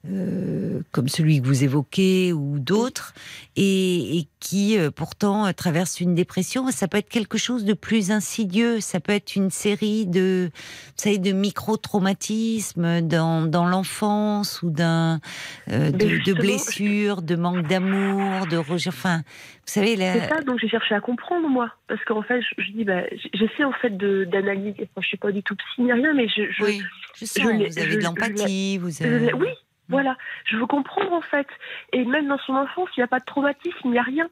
euh, 0.09 0.81
comme 0.91 1.09
celui 1.09 1.41
que 1.41 1.47
vous 1.47 1.63
évoquez 1.63 2.33
ou 2.33 2.59
d'autres, 2.59 3.13
et, 3.55 4.27
qui 4.39 4.77
pourtant 4.95 5.51
traversent 5.53 6.01
une 6.01 6.15
dépression. 6.15 6.69
Ça 6.69 6.89
peut 6.89 6.97
être 6.97 7.07
quelque 7.07 7.37
chose 7.37 7.63
de 7.63 7.73
plus 7.73 8.11
insidieux. 8.11 8.81
Ça 8.81 8.99
peut 8.99 9.13
être 9.13 9.37
une 9.37 9.49
série 9.49 10.05
de, 10.05 10.51
vous 10.53 10.91
savez, 10.97 11.17
de 11.17 11.31
micro-traumatismes 11.31 13.01
dans, 13.01 13.43
dans 13.47 13.65
l'enfance 13.65 14.61
ou 14.61 14.69
d'un 14.69 15.21
de, 15.67 16.23
de, 16.25 16.33
blessures, 16.33 17.21
de 17.21 17.35
manque 17.35 17.65
d'amour, 17.67 18.47
de 18.47 18.57
rejet. 18.57 18.89
Enfin, 18.89 19.23
vous 19.65 19.71
savez, 19.71 19.95
c'est 19.95 20.27
ça. 20.27 20.41
Donc 20.41 20.59
j'ai 20.59 20.67
cherché 20.67 20.93
à 20.93 20.99
comprendre 20.99 21.47
moi, 21.47 21.71
parce 21.87 22.03
qu'en 22.03 22.21
fait, 22.21 22.41
je, 22.57 22.71
dis, 22.71 22.83
bah, 22.83 23.03
j'essaie 23.33 23.63
en 23.63 23.71
fait 23.71 23.95
d'analyser. 23.97 24.89
Enfin, 24.91 25.01
je 25.01 25.07
suis 25.07 25.17
pas 25.17 25.31
du 25.31 25.41
tout 25.41 25.55
psy 25.55 25.81
ni 25.81 25.93
rien, 25.93 26.13
mais 26.13 26.27
je, 26.27 26.51
je, 26.51 26.63
oui, 26.63 26.81
je 27.15 27.25
sens. 27.25 27.43
vous 27.43 27.79
avez 27.79 27.95
de 27.95 28.03
l'empathie, 28.03 28.77
vous 28.77 29.01
avez... 29.01 29.33
Oui, 29.33 29.47
voilà. 29.87 30.17
Je 30.45 30.57
veux 30.57 30.67
comprendre 30.67 31.13
en 31.13 31.21
fait. 31.21 31.47
Et 31.93 32.03
même 32.03 32.27
dans 32.27 32.39
son 32.39 32.53
enfance, 32.53 32.89
il 32.97 32.99
n'y 32.99 33.03
a 33.03 33.07
pas 33.07 33.19
de 33.19 33.25
traumatisme, 33.25 33.77
il 33.85 33.91
n'y 33.91 33.97
a 33.97 34.03
rien. 34.03 34.29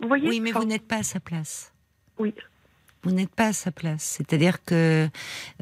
Vous 0.00 0.08
voyez? 0.08 0.28
Oui, 0.28 0.40
mais 0.40 0.50
vous 0.50 0.64
n'êtes 0.64 0.88
pas 0.88 0.96
à 0.96 1.02
sa 1.04 1.20
place. 1.20 1.72
Oui. 2.18 2.34
Vous 3.04 3.10
n'êtes 3.10 3.34
pas 3.34 3.48
à 3.48 3.52
sa 3.52 3.70
place. 3.70 4.02
C'est-à-dire 4.02 4.64
que 4.64 5.08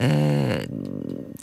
euh, 0.00 0.58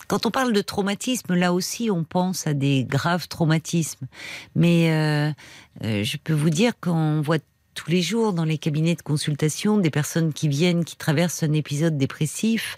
quand 0.08 0.26
on 0.26 0.32
parle 0.32 0.54
de 0.54 0.62
traumatisme, 0.62 1.36
là 1.36 1.54
aussi, 1.54 1.92
on 1.92 2.04
pense 2.04 2.48
à 2.48 2.54
des 2.54 2.86
graves 2.86 3.28
traumatismes. 3.28 4.08
Mais 4.56 4.92
euh, 4.92 5.32
euh, 5.84 6.04
je 6.04 6.18
peux 6.18 6.34
vous 6.34 6.50
dire 6.50 6.74
qu'on 6.80 7.22
voit 7.22 7.40
tous 7.80 7.90
les 7.90 8.02
jours 8.02 8.34
dans 8.34 8.44
les 8.44 8.58
cabinets 8.58 8.96
de 8.96 9.02
consultation 9.02 9.78
des 9.78 9.90
personnes 9.90 10.34
qui 10.34 10.50
viennent, 10.50 10.84
qui 10.84 10.98
traversent 10.98 11.44
un 11.44 11.54
épisode 11.54 11.98
dépressif 11.98 12.78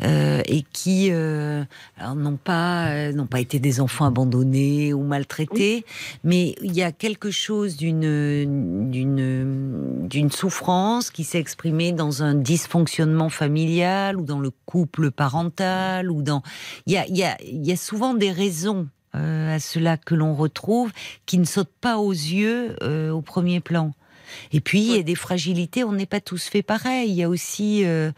euh, 0.00 0.42
et 0.46 0.64
qui 0.72 1.10
euh, 1.12 1.62
n'ont 2.16 2.38
pas 2.38 2.88
euh, 2.88 3.12
n'ont 3.12 3.28
pas 3.28 3.38
été 3.38 3.60
des 3.60 3.80
enfants 3.80 4.04
abandonnés 4.04 4.92
ou 4.92 5.04
maltraités, 5.04 5.84
mais 6.24 6.56
il 6.60 6.72
y 6.72 6.82
a 6.82 6.90
quelque 6.90 7.30
chose 7.30 7.76
d'une 7.76 8.90
d'une 8.90 10.08
d'une 10.08 10.30
souffrance 10.32 11.12
qui 11.12 11.22
s'est 11.22 11.38
exprimée 11.38 11.92
dans 11.92 12.24
un 12.24 12.34
dysfonctionnement 12.34 13.28
familial 13.28 14.16
ou 14.16 14.24
dans 14.24 14.40
le 14.40 14.50
couple 14.66 15.12
parental 15.12 16.10
ou 16.10 16.20
dans 16.20 16.42
il 16.86 16.94
y 16.94 16.96
a 16.96 17.06
il 17.06 17.16
y 17.16 17.22
a 17.22 17.36
il 17.44 17.64
y 17.64 17.70
a 17.70 17.76
souvent 17.76 18.14
des 18.14 18.32
raisons 18.32 18.88
à 19.14 19.60
cela 19.60 19.98
que 19.98 20.14
l'on 20.14 20.34
retrouve 20.34 20.90
qui 21.26 21.38
ne 21.38 21.44
sautent 21.44 21.78
pas 21.80 21.98
aux 21.98 22.12
yeux 22.12 22.74
au 23.12 23.20
premier 23.20 23.60
plan. 23.60 23.92
Et 24.52 24.60
puis, 24.60 24.80
il 24.80 24.96
y 24.96 24.98
a 24.98 25.02
des 25.02 25.14
fragilités, 25.14 25.84
on 25.84 25.92
n'est 25.92 26.06
pas 26.06 26.20
tous 26.20 26.44
fait 26.44 26.62
pareil. 26.62 27.10
Il 27.10 27.16
y 27.16 27.22
a 27.22 27.28
aussi 27.28 27.84
euh, 27.84 28.10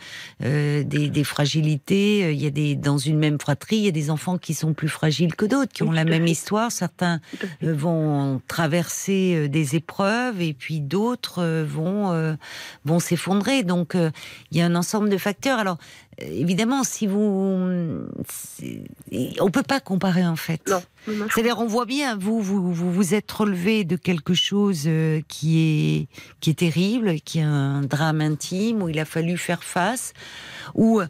euh, 0.42 0.82
des, 0.84 1.08
des, 1.08 1.24
fragilités, 1.24 2.32
il 2.32 2.42
y 2.42 2.46
a 2.46 2.50
des, 2.50 2.74
dans 2.76 2.98
une 2.98 3.18
même 3.18 3.38
fratrie, 3.38 3.76
il 3.76 3.84
y 3.84 3.88
a 3.88 3.92
des 3.92 4.10
enfants 4.10 4.38
qui 4.38 4.54
sont 4.54 4.74
plus 4.74 4.88
fragiles 4.88 5.34
que 5.34 5.46
d'autres, 5.46 5.72
qui 5.72 5.82
ont 5.82 5.90
la 5.90 6.04
même 6.04 6.26
histoire. 6.26 6.72
Certains 6.72 7.20
euh, 7.62 7.74
vont 7.74 8.40
traverser 8.48 9.34
euh, 9.36 9.48
des 9.48 9.76
épreuves 9.76 10.40
et 10.40 10.54
puis 10.54 10.80
d'autres 10.80 11.40
euh, 11.40 11.64
vont, 11.66 12.36
vont 12.84 12.98
s'effondrer. 12.98 13.62
Donc, 13.62 13.94
il 13.94 14.58
y 14.58 14.60
a 14.60 14.66
un 14.66 14.74
ensemble 14.74 15.08
de 15.08 15.16
facteurs. 15.16 15.58
Alors, 15.58 15.78
évidemment, 16.18 16.84
si 16.84 17.06
vous, 17.06 18.06
on 19.40 19.50
peut 19.50 19.62
pas 19.62 19.80
comparer 19.80 20.26
en 20.26 20.36
fait. 20.36 20.62
C'est-à-dire, 21.06 21.58
on 21.58 21.66
voit 21.66 21.84
bien, 21.84 22.16
vous, 22.16 22.40
vous, 22.40 22.72
vous 22.72 22.92
vous 22.92 23.14
êtes 23.14 23.30
relevé 23.30 23.84
de 23.84 23.96
quelque 23.96 24.34
chose 24.34 24.84
euh, 24.86 25.20
qui 25.28 25.60
est 25.60 26.03
qui 26.40 26.50
est 26.50 26.58
terrible, 26.58 27.20
qui 27.20 27.38
est 27.38 27.42
un 27.42 27.82
drame 27.82 28.20
intime 28.20 28.82
où 28.82 28.88
il 28.88 28.98
a 28.98 29.04
fallu 29.04 29.38
faire 29.38 29.64
face, 29.64 30.12
où 30.74 31.00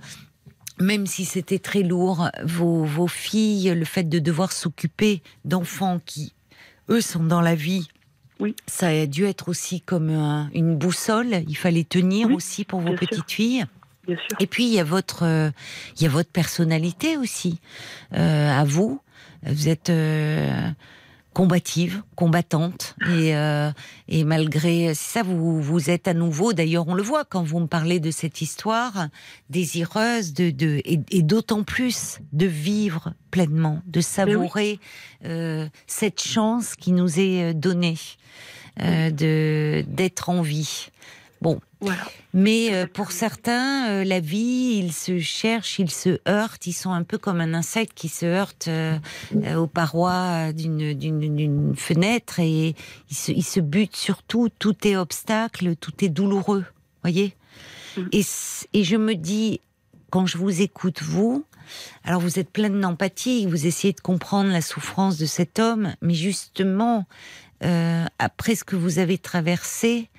même 0.80 1.07
si 1.07 1.24
c'était 1.24 1.59
très 1.59 1.83
lourd, 1.83 2.30
vos, 2.42 2.85
vos 2.85 3.07
filles, 3.07 3.74
le 3.74 3.85
fait 3.85 4.09
de 4.09 4.18
devoir 4.18 4.52
s'occuper 4.52 5.22
d'enfants 5.44 6.00
qui, 6.04 6.35
eux, 6.88 7.00
sont 7.00 7.24
dans 7.24 7.40
la 7.40 7.54
vie 7.54 7.88
oui. 8.40 8.57
Ça 8.66 8.88
a 8.88 9.07
dû 9.07 9.24
être 9.24 9.48
aussi 9.48 9.80
comme 9.80 10.11
une 10.54 10.76
boussole. 10.76 11.44
Il 11.48 11.57
fallait 11.57 11.85
tenir 11.85 12.30
aussi 12.33 12.64
pour 12.64 12.80
vos 12.80 12.94
petites 12.94 13.30
filles. 13.30 13.64
Et 14.40 14.46
puis 14.46 14.66
il 14.66 14.72
y 14.72 14.80
a 14.80 14.85
votre, 14.85 15.24
euh, 15.24 15.50
il 15.96 16.02
y 16.02 16.07
a 16.07 16.11
votre 16.11 16.30
personnalité 16.30 17.16
aussi 17.16 17.59
euh, 18.12 18.50
à 18.50 18.64
vous. 18.64 19.00
Vous 19.46 19.68
êtes 19.68 19.88
euh, 19.88 20.68
combative, 21.35 22.03
combattante, 22.14 22.97
et, 23.03 23.37
euh, 23.37 23.70
et 24.09 24.25
malgré 24.25 24.94
ça, 24.94 25.23
vous 25.23 25.61
vous 25.61 25.90
êtes 25.90 26.09
à 26.09 26.14
nouveau. 26.14 26.55
D'ailleurs, 26.55 26.88
on 26.88 26.94
le 26.94 27.03
voit 27.03 27.25
quand 27.25 27.42
vous 27.42 27.61
me 27.61 27.66
parlez 27.66 28.01
de 28.01 28.11
cette 28.11 28.40
histoire, 28.40 29.09
désireuse 29.51 30.33
de, 30.33 30.51
de 30.51 30.81
et, 30.85 31.23
d'autant 31.23 31.62
plus 31.62 32.20
de 32.33 32.47
vivre 32.47 33.12
pleinement, 33.31 33.83
de 33.87 34.01
savourer 34.01 34.79
euh, 35.25 35.68
cette 35.87 36.23
chance 36.23 36.77
qui 36.77 36.92
nous 36.92 37.20
est 37.20 37.53
donnée 37.53 37.99
de 38.79 39.85
d'être 39.87 40.31
en 40.31 40.42
vie. 40.42 40.88
Bon. 41.44 41.61
Mais 42.33 42.72
euh, 42.72 42.87
pour 42.90 43.12
certains, 43.12 43.90
euh, 43.90 44.04
la 44.04 44.18
vie, 44.18 44.80
ils 44.83 44.94
se 44.94 45.18
cherchent, 45.18 45.78
ils 45.78 45.90
se 45.90 46.18
heurtent, 46.26 46.66
ils 46.66 46.72
sont 46.72 46.90
un 46.90 47.02
peu 47.02 47.18
comme 47.18 47.42
un 47.42 47.52
insecte 47.52 47.92
qui 47.94 48.09
se 48.09 48.24
heurte 48.24 48.68
euh, 48.68 48.98
aux 49.54 49.66
parois 49.66 50.54
d'une 50.54 51.74
fenêtre 51.76 52.40
et 52.40 52.74
ils 53.11 53.16
se, 53.16 53.30
ils 53.30 53.44
se 53.44 53.61
butent 53.61 53.94
sur 53.94 54.22
tout, 54.22 54.48
tout 54.59 54.88
est 54.88 54.96
obstacle, 54.96 55.76
tout 55.76 55.92
est 56.02 56.09
douloureux, 56.09 56.64
voyez? 57.02 57.37
Mm. 57.98 58.02
et, 58.12 58.22
et 58.72 58.83
je 58.83 58.96
me 58.96 59.14
dis, 59.14 59.61
quand 60.09 60.24
je 60.24 60.38
vous 60.38 60.62
écoute, 60.62 61.02
vous, 61.02 61.44
alors 62.04 62.22
vous 62.22 62.38
êtes 62.38 62.50
pleine 62.50 62.80
d'empathie, 62.80 63.44
vous 63.44 63.66
essayez 63.66 63.92
de 63.92 64.00
comprendre 64.00 64.50
la 64.50 64.62
souffrance 64.62 65.18
de 65.18 65.26
cet 65.26 65.59
homme, 65.59 65.94
mais 66.00 66.14
justement, 66.14 67.04
après 68.18 68.54
ce 68.54 68.64
que 68.64 68.76
vous 68.76 68.98
avez 68.98 69.16
traversé, 69.16 70.11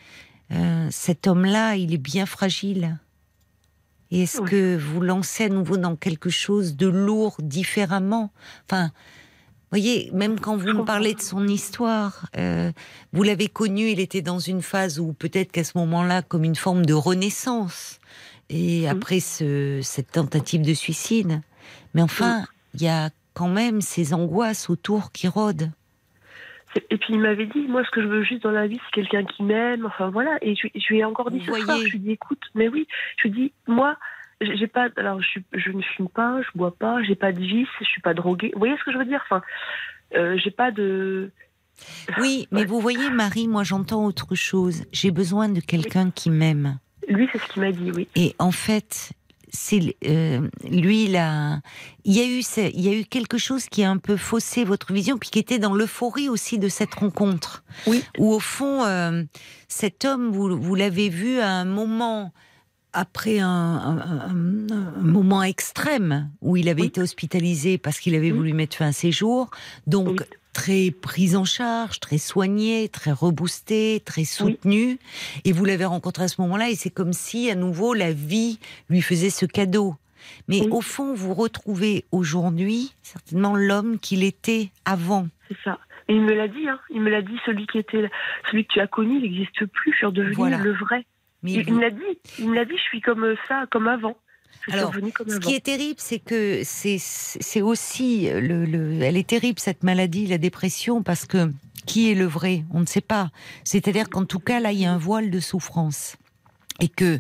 euh, 0.52 0.88
cet 0.92 1.28
homme-là, 1.28 1.76
il 1.76 1.94
est 1.94 1.98
bien 1.98 2.26
fragile. 2.26 2.98
Et 4.12 4.24
est-ce 4.24 4.42
que 4.42 4.78
vous 4.78 5.02
lancez 5.02 5.46
à 5.46 5.50
nouveau 5.50 5.78
dans 5.78 5.96
quelque 5.96 6.30
chose 6.30 6.76
de 6.76 6.88
lourd, 6.88 7.36
différemment? 7.40 8.32
Enfin, 8.70 8.92
voyez, 9.72 10.10
même 10.14 10.40
quand 10.40 10.56
vous 10.56 10.68
me 10.68 10.86
parlez 10.86 11.16
de 11.16 11.22
son 11.22 11.48
histoire, 11.48 12.30
euh, 12.38 12.72
vous 13.14 13.24
l'avez 13.24 13.48
connu, 13.48 13.90
il 13.90 14.00
était 14.00 14.22
dans 14.22 14.40
une 14.40 14.62
phase 14.62 15.00
où 15.00 15.14
peut-être 15.14 15.52
qu'à 15.52 15.64
ce 15.64 15.78
moment-là, 15.80 16.22
comme 16.22 16.44
une 16.44 16.56
forme 16.56 16.86
de 16.86 16.94
renaissance, 16.94 18.00
et 18.50 18.88
après 18.88 19.20
cette 19.20 20.12
tentative 20.12 20.62
de 20.62 20.74
suicide. 20.74 21.42
Mais 21.94 22.02
enfin, 22.02 22.46
il 22.76 22.84
y 22.84 22.88
a 22.88 23.10
quand 23.34 23.50
même 23.50 23.82
ces 23.82 24.14
angoisses 24.14 24.70
autour 24.70 25.12
qui 25.12 25.28
rôdent. 25.28 25.72
Et 26.90 26.98
puis 26.98 27.14
il 27.14 27.20
m'avait 27.20 27.46
dit, 27.46 27.68
moi 27.68 27.84
ce 27.86 27.92
que 27.92 28.02
je 28.02 28.08
veux 28.08 28.24
juste 28.24 28.44
dans 28.44 28.52
la 28.52 28.68
vie, 28.68 28.80
c'est 28.86 29.02
quelqu'un 29.02 29.24
qui 29.24 29.44
m'aime. 29.44 29.86
Enfin 29.86 30.10
voilà. 30.10 30.38
Et 30.42 30.56
je, 30.56 30.68
lui 30.90 31.00
ai 31.00 31.06
encore 31.06 31.32
dit 31.32 31.40
ce 31.40 31.54
soir, 31.54 31.78
je 31.78 31.84
lui 31.84 31.96
ai 31.96 32.00
dit, 32.00 32.12
écoute, 32.12 32.42
mais 32.54 32.68
oui, 32.68 32.88
je 33.18 33.28
lui 33.28 33.30
ai 33.30 33.44
dit, 33.44 33.54
moi, 33.68 33.98
j'ai 34.42 34.68
pas, 34.68 34.90
alors 34.98 35.22
je, 35.22 35.40
je, 35.54 35.72
ne 35.72 35.82
fume 35.82 36.10
pas, 36.10 36.42
je 36.42 36.58
bois 36.58 36.76
pas, 36.78 37.02
j'ai 37.04 37.16
pas 37.16 37.32
de 37.32 37.40
vice, 37.40 37.68
je 37.80 37.86
suis 37.86 38.02
pas 38.02 38.14
droguée. 38.14 38.52
Vous 38.54 38.60
voyez 38.60 38.76
ce 38.78 38.84
que 38.84 38.92
je 38.92 38.98
veux 38.98 39.06
dire? 39.06 39.22
Enfin, 39.24 39.42
euh, 40.16 40.38
j'ai 40.38 40.52
pas 40.52 40.72
de. 40.72 41.32
Oui, 42.20 42.48
mais 42.52 42.66
vous 42.66 42.80
voyez, 42.80 43.10
Marie, 43.10 43.48
moi 43.48 43.64
j'entends 43.64 44.06
autre 44.06 44.36
chose. 44.36 44.84
J'ai 44.92 45.12
besoin 45.12 45.50
de 45.50 45.62
quelqu'un 45.62 46.12
qui 46.12 46.30
m'aime. 46.30 46.80
Lui, 47.08 47.30
c'est 47.32 47.38
ce 47.38 47.48
qu'il 47.48 47.62
m'a 47.62 47.72
dit, 47.72 47.92
oui. 47.92 48.08
Et 48.16 48.36
en 48.40 48.52
fait, 48.52 49.12
c'est 49.56 49.96
euh, 50.06 50.48
lui 50.70 51.08
là. 51.08 51.62
Il 52.04 52.14
y 52.14 52.22
a 52.22 52.26
eu, 52.26 52.44
il 52.74 52.82
y 52.82 52.90
a 52.90 53.00
eu 53.00 53.06
quelque 53.06 53.38
chose 53.38 53.66
qui 53.66 53.84
a 53.84 53.90
un 53.90 53.98
peu 53.98 54.18
faussé 54.18 54.64
votre 54.64 54.94
vision, 54.94 55.18
puis 55.18 55.30
qui 55.30 55.40
était 55.40 55.60
dans 55.60 55.74
l'euphorie 55.74 56.30
aussi 56.30 56.60
de 56.60 56.70
cette 56.70 56.94
rencontre. 56.94 57.64
Oui. 57.88 58.04
Où 58.20 58.34
au 58.34 58.40
fond, 58.40 58.86
euh, 58.86 59.24
cet 59.68 60.06
homme, 60.06 60.32
vous, 60.32 60.60
vous 60.60 60.76
l'avez 60.76 61.10
vu 61.10 61.40
à 61.40 61.50
un 61.50 61.66
moment 61.66 62.32
après 62.94 63.40
un, 63.40 64.32
moment 65.02 65.44
extrême 65.44 66.32
où 66.42 66.56
il 66.56 66.70
avait 66.70 66.86
été 66.86 67.02
hospitalisé 67.02 67.78
parce 67.78 68.00
qu'il 68.00 68.16
avait 68.16 68.32
voulu 68.32 68.54
mettre 68.54 68.78
fin 68.78 68.88
à 68.88 68.92
ses 68.94 69.12
jours. 69.12 69.50
Donc, 69.86 70.26
très 70.56 70.90
prise 70.90 71.36
en 71.36 71.44
charge, 71.44 72.00
très 72.00 72.18
soignée, 72.18 72.88
très 72.88 73.12
reboostée, 73.12 74.02
très 74.06 74.24
soutenue. 74.24 74.98
Et 75.44 75.52
vous 75.52 75.66
l'avez 75.66 75.84
rencontré 75.84 76.24
à 76.24 76.28
ce 76.30 76.40
moment-là 76.42 76.70
et 76.70 76.76
c'est 76.76 76.90
comme 76.90 77.12
si 77.12 77.52
à 77.52 77.56
nouveau 77.56 77.94
la 77.94 78.14
vie 78.14 78.58
lui 78.90 79.02
faisait 79.02 79.30
ce 79.30 79.46
cadeau. 79.46 79.96
Mais 80.48 80.62
au 80.72 80.80
fond, 80.80 81.14
vous 81.14 81.34
retrouvez 81.34 82.06
aujourd'hui 82.12 82.94
certainement 83.04 83.56
l'homme 83.56 84.00
qu'il 84.00 84.24
était 84.24 84.72
avant. 84.86 85.28
C'est 85.50 85.58
ça. 85.64 85.78
Et 86.08 86.14
il 86.14 86.22
me 86.22 86.34
l'a 86.34 86.48
dit, 86.48 86.70
hein. 86.70 86.80
il 86.90 87.02
me 87.02 87.10
l'a 87.10 87.22
dit, 87.22 87.38
celui 87.46 87.68
qui 87.68 87.78
était, 87.78 88.10
celui 88.50 88.66
que 88.66 88.74
tu 88.74 88.80
as 88.80 88.88
connu, 88.88 89.18
il 89.18 89.24
n'existe 89.24 89.66
plus, 89.66 89.92
je 89.92 89.98
suis 89.98 90.06
redevenu 90.06 90.56
le 90.64 90.74
vrai. 90.74 91.06
Mais 91.44 91.52
il, 91.52 91.74
me 91.74 91.82
l'a 91.82 91.90
dit, 91.90 92.20
il 92.40 92.50
me 92.50 92.56
l'a 92.56 92.66
dit, 92.66 92.78
je 92.78 92.84
suis 92.84 93.02
comme 93.02 93.36
ça, 93.48 93.66
comme 93.72 93.88
avant. 93.88 94.18
Alors, 94.72 94.94
ce 95.28 95.38
qui 95.38 95.54
est 95.54 95.64
terrible, 95.64 96.00
c'est 96.00 96.20
que 96.20 96.62
c'est 96.64 97.62
aussi 97.62 98.30
le, 98.30 99.02
elle 99.02 99.18
est 99.18 99.28
terrible 99.28 99.60
cette 99.60 99.84
maladie, 99.84 100.28
la 100.28 100.38
dépression, 100.38 101.04
parce 101.04 101.26
que 101.26 101.52
qui 101.86 102.12
est 102.12 102.16
le 102.16 102.26
vrai? 102.26 102.64
On 102.72 102.80
ne 102.80 102.86
sait 102.86 103.02
pas. 103.02 103.32
C'est-à-dire 103.64 104.10
qu'en 104.10 104.26
tout 104.26 104.40
cas, 104.40 104.60
là, 104.60 104.72
il 104.72 104.80
y 104.80 104.86
a 104.86 104.92
un 104.92 104.98
voile 104.98 105.30
de 105.30 105.40
souffrance 105.40 106.18
et 106.80 106.90
que 106.90 107.20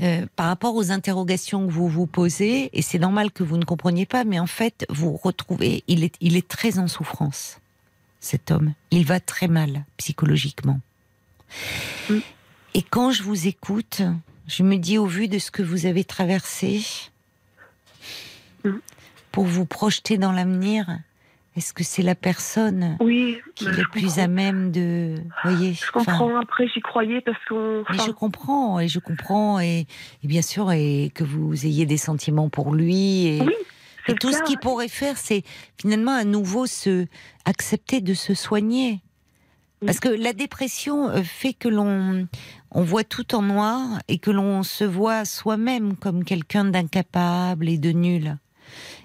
euh, 0.00 0.26
par 0.36 0.46
rapport 0.46 0.74
aux 0.74 0.90
interrogations 0.90 1.66
que 1.66 1.72
vous 1.72 1.88
vous 1.88 2.06
posez, 2.06 2.70
et 2.72 2.82
c'est 2.82 2.98
normal 2.98 3.30
que 3.30 3.42
vous 3.42 3.56
ne 3.56 3.64
compreniez 3.64 4.06
pas, 4.06 4.24
mais 4.24 4.38
en 4.38 4.46
fait, 4.46 4.86
vous 4.88 5.16
retrouvez, 5.16 5.84
il 5.86 6.04
est, 6.04 6.14
il 6.20 6.36
est 6.36 6.46
très 6.46 6.78
en 6.78 6.88
souffrance, 6.88 7.58
cet 8.20 8.50
homme. 8.50 8.72
Il 8.90 9.04
va 9.04 9.20
très 9.20 9.48
mal 9.48 9.84
psychologiquement. 9.96 10.80
Mm. 12.08 12.18
Et 12.74 12.82
quand 12.82 13.10
je 13.10 13.22
vous 13.22 13.46
écoute, 13.46 14.02
je 14.46 14.62
me 14.62 14.76
dis 14.76 14.98
au 14.98 15.06
vu 15.06 15.28
de 15.28 15.38
ce 15.38 15.50
que 15.50 15.62
vous 15.62 15.86
avez 15.86 16.04
traversé, 16.04 16.82
mm. 18.64 18.70
pour 19.32 19.44
vous 19.44 19.66
projeter 19.66 20.18
dans 20.18 20.32
l'avenir, 20.32 20.86
est-ce 21.56 21.72
que 21.72 21.84
c'est 21.84 22.02
la 22.02 22.14
personne 22.14 22.98
qui 23.54 23.64
est 23.64 23.72
le 23.72 23.88
plus 23.90 24.18
à 24.18 24.28
même 24.28 24.70
de, 24.72 25.14
voyez 25.42 25.72
Je 25.72 25.90
comprends. 25.90 26.36
après, 26.38 26.68
j'y 26.68 26.80
croyais 26.80 27.22
parce 27.22 27.38
qu'on. 27.48 27.82
Mais 27.90 27.98
je 27.98 28.10
comprends 28.10 28.78
et 28.78 28.88
je 28.88 28.98
comprends 28.98 29.58
et, 29.58 29.86
bien 30.22 30.42
sûr 30.42 30.70
et 30.70 31.10
que 31.14 31.24
vous 31.24 31.64
ayez 31.64 31.86
des 31.86 31.96
sentiments 31.96 32.50
pour 32.50 32.74
lui 32.74 33.26
et, 33.26 33.42
et 34.08 34.14
tout 34.14 34.32
ce 34.32 34.42
qu'il 34.42 34.58
pourrait 34.58 34.88
faire, 34.88 35.16
c'est 35.16 35.42
finalement 35.80 36.12
à 36.14 36.24
nouveau 36.24 36.66
se 36.66 37.06
accepter 37.46 38.02
de 38.02 38.12
se 38.12 38.34
soigner 38.34 39.00
Parce 39.84 40.00
que 40.00 40.08
la 40.08 40.32
dépression 40.32 41.08
euh, 41.10 41.22
fait 41.22 41.52
que 41.52 41.68
l'on 41.68 42.26
on 42.70 42.82
voit 42.82 43.04
tout 43.04 43.34
en 43.34 43.42
noir 43.42 44.00
et 44.08 44.18
que 44.18 44.30
l'on 44.30 44.62
se 44.62 44.84
voit 44.84 45.24
soi-même 45.24 45.96
comme 45.96 46.24
quelqu'un 46.24 46.64
d'incapable 46.64 47.68
et 47.68 47.78
de 47.78 47.90
nul. 47.90 48.38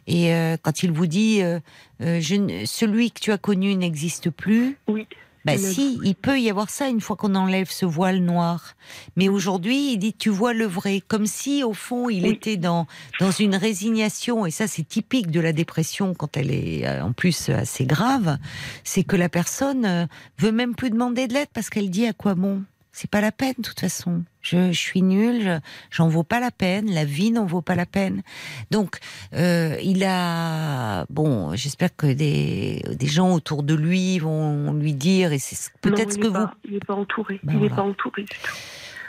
Et 0.08 0.34
euh, 0.34 0.58
quand 0.62 0.84
il 0.84 0.92
vous 0.92 1.08
dit 1.08 1.42
euh, 1.42 1.60
je, 2.00 2.64
celui 2.66 3.12
que 3.12 3.20
tu 3.20 3.32
as 3.32 3.38
connu 3.38 3.76
n'existe 3.76 4.30
plus, 4.30 4.78
oui. 4.88 5.08
Bah 5.44 5.58
si, 5.58 6.00
il 6.04 6.16
peut 6.16 6.40
y 6.40 6.50
avoir 6.50 6.70
ça 6.70 6.88
une 6.88 7.02
fois 7.02 7.16
qu'on 7.16 7.34
enlève 7.34 7.72
ce 7.72 7.86
voile 7.86 8.20
noir. 8.20 8.76
Mais 9.16 9.28
aujourd'hui, 9.28 9.94
il 9.94 9.98
dit 9.98 10.14
tu 10.14 10.30
vois 10.30 10.54
le 10.54 10.66
vrai, 10.66 11.02
comme 11.08 11.26
si 11.26 11.64
au 11.64 11.74
fond 11.74 12.10
il 12.10 12.28
était 12.28 12.58
dans 12.58 12.86
dans 13.20 13.32
une 13.32 13.56
résignation. 13.56 14.46
Et 14.46 14.52
ça, 14.52 14.68
c'est 14.68 14.88
typique 14.88 15.32
de 15.32 15.40
la 15.40 15.52
dépression 15.52 16.14
quand 16.14 16.38
elle 16.38 16.52
est 16.52 16.86
euh, 16.86 17.04
en 17.04 17.12
plus 17.12 17.50
assez 17.50 17.86
grave. 17.86 18.38
C'est 18.84 19.04
que 19.04 19.16
la 19.16 19.30
personne 19.30 19.86
euh, 19.86 20.06
veut 20.38 20.52
même 20.52 20.76
plus 20.76 20.92
demander 20.92 21.28
de 21.28 21.34
l'aide 21.34 21.50
parce 21.54 21.70
qu'elle 21.70 21.90
dit 21.90 22.06
à 22.06 22.14
quoi 22.14 22.36
bon? 22.36 22.64
C'est 22.94 23.10
pas 23.10 23.22
la 23.22 23.32
peine 23.32 23.54
de 23.58 23.64
toute 23.64 23.80
façon. 23.80 24.24
Je, 24.42 24.74
suis 24.74 25.02
nulle, 25.02 25.62
j'en 25.92 26.10
vaux 26.10 26.24
pas 26.24 26.40
la 26.40 26.52
peine, 26.52 26.92
la 26.92 27.06
vie 27.06 27.32
n'en 27.32 27.46
vaut 27.46 27.62
pas 27.62 27.76
la 27.76 27.86
peine. 27.86 28.22
Donc, 28.70 28.98
euh, 29.34 29.78
il 29.82 30.04
a, 30.04 31.06
bon, 31.10 31.56
j'espère 31.56 31.96
que 31.96 32.12
des, 32.12 32.84
des 32.92 33.08
gens 33.08 33.34
autour 33.34 33.64
de 33.64 33.74
lui 33.74 34.20
vont 34.20 34.74
lui 34.74 34.94
dire, 34.94 35.32
et 35.32 35.40
c'est 35.40 35.72
peut-être 35.80 36.14
ce 36.14 36.18
que 36.18 36.28
vous. 36.28 36.48
Il 36.66 36.74
n'est 36.74 36.80
pas 36.80 36.96
entouré. 36.96 37.40
Ben 37.44 37.54
il 37.54 37.62
n'est 37.62 37.70
pas 37.70 37.84
entouré 37.84 38.24
du 38.24 38.38
tout. 38.44 38.56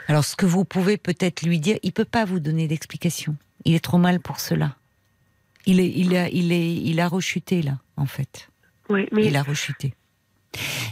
Alors, 0.07 0.23
ce 0.23 0.35
que 0.35 0.45
vous 0.45 0.65
pouvez 0.65 0.97
peut-être 0.97 1.43
lui 1.43 1.59
dire, 1.59 1.77
il 1.83 1.91
peut 1.91 2.05
pas 2.05 2.25
vous 2.25 2.39
donner 2.39 2.67
d'explication. 2.67 3.35
Il 3.65 3.73
est 3.73 3.83
trop 3.83 3.97
mal 3.97 4.19
pour 4.19 4.39
cela. 4.39 4.75
Il 5.65 5.79
est, 5.79 5.89
il 5.89 6.15
a, 6.15 6.29
il 6.29 6.51
est, 6.51 6.73
il 6.73 6.99
a 6.99 7.07
rechuté 7.07 7.61
là, 7.61 7.79
en 7.95 8.05
fait. 8.05 8.49
Oui, 8.89 9.07
mais 9.11 9.25
il 9.25 9.35
a 9.35 9.43
rechuté. 9.43 9.93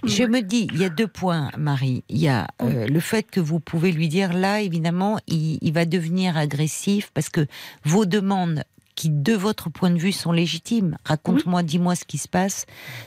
Je 0.03 0.23
me 0.23 0.41
dis, 0.41 0.67
il 0.73 0.79
y 0.79 0.85
a 0.85 0.89
deux 0.89 1.07
points, 1.07 1.49
Marie. 1.57 2.03
Il 2.09 2.17
y 2.17 2.27
a 2.27 2.47
euh, 2.61 2.87
le 2.87 2.99
fait 2.99 3.29
que 3.29 3.39
vous 3.39 3.59
pouvez 3.59 3.91
lui 3.91 4.07
dire, 4.07 4.33
là, 4.33 4.61
évidemment, 4.61 5.19
il, 5.27 5.71
va 5.71 5.85
devenir 5.85 6.37
agressif 6.37 7.11
parce 7.13 7.29
que 7.29 7.45
vos 7.83 8.05
demandes 8.05 8.63
qui, 8.95 9.09
de 9.09 9.33
votre 9.33 9.69
point 9.69 9.89
de 9.89 9.97
vue, 9.97 10.11
sont 10.11 10.31
légitimes. 10.31 10.97
Raconte-moi, 11.05 11.63
dis-moi 11.63 11.95
ce 11.95 12.05
qui 12.05 12.17
se 12.17 12.27
passe. 12.27 12.65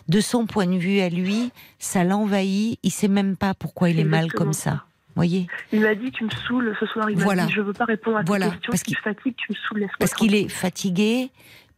De 0.09 0.21
son 0.21 0.47
point 0.47 0.67
de 0.67 0.79
vue 0.79 1.01
à 1.01 1.09
lui, 1.09 1.51
ça 1.79 2.05
l'envahit. 2.05 2.79
Il 2.83 2.91
sait 2.91 3.09
même 3.09 3.37
pas 3.37 3.55
pourquoi 3.55 3.91
il 3.91 4.01
est 4.01 4.05
mal 4.05 4.33
comme 4.33 4.53
ça. 4.53 4.85
Voyez? 5.15 5.47
Il 5.73 5.81
m'a 5.81 5.95
dit 5.95 6.11
tu 6.11 6.25
me 6.25 6.31
saoules 6.31 6.77
ce 6.81 6.87
soir. 6.87 7.09
Il 7.09 7.19
m'a 7.19 7.47
dit 7.47 7.53
je 7.53 7.61
veux 7.61 7.73
pas 7.73 7.85
répondre 7.85 8.19
à 8.19 8.25
tes 8.25 8.33
questions. 8.33 8.61
Parce 8.69 8.83
qu'il 8.83 8.99
fatigue, 8.99 9.35
tu 9.37 9.53
me 9.53 9.57
saoules. 9.69 9.87
Parce 9.99 10.15
qu'il 10.15 10.35
est 10.35 10.49
fatigué, 10.49 11.31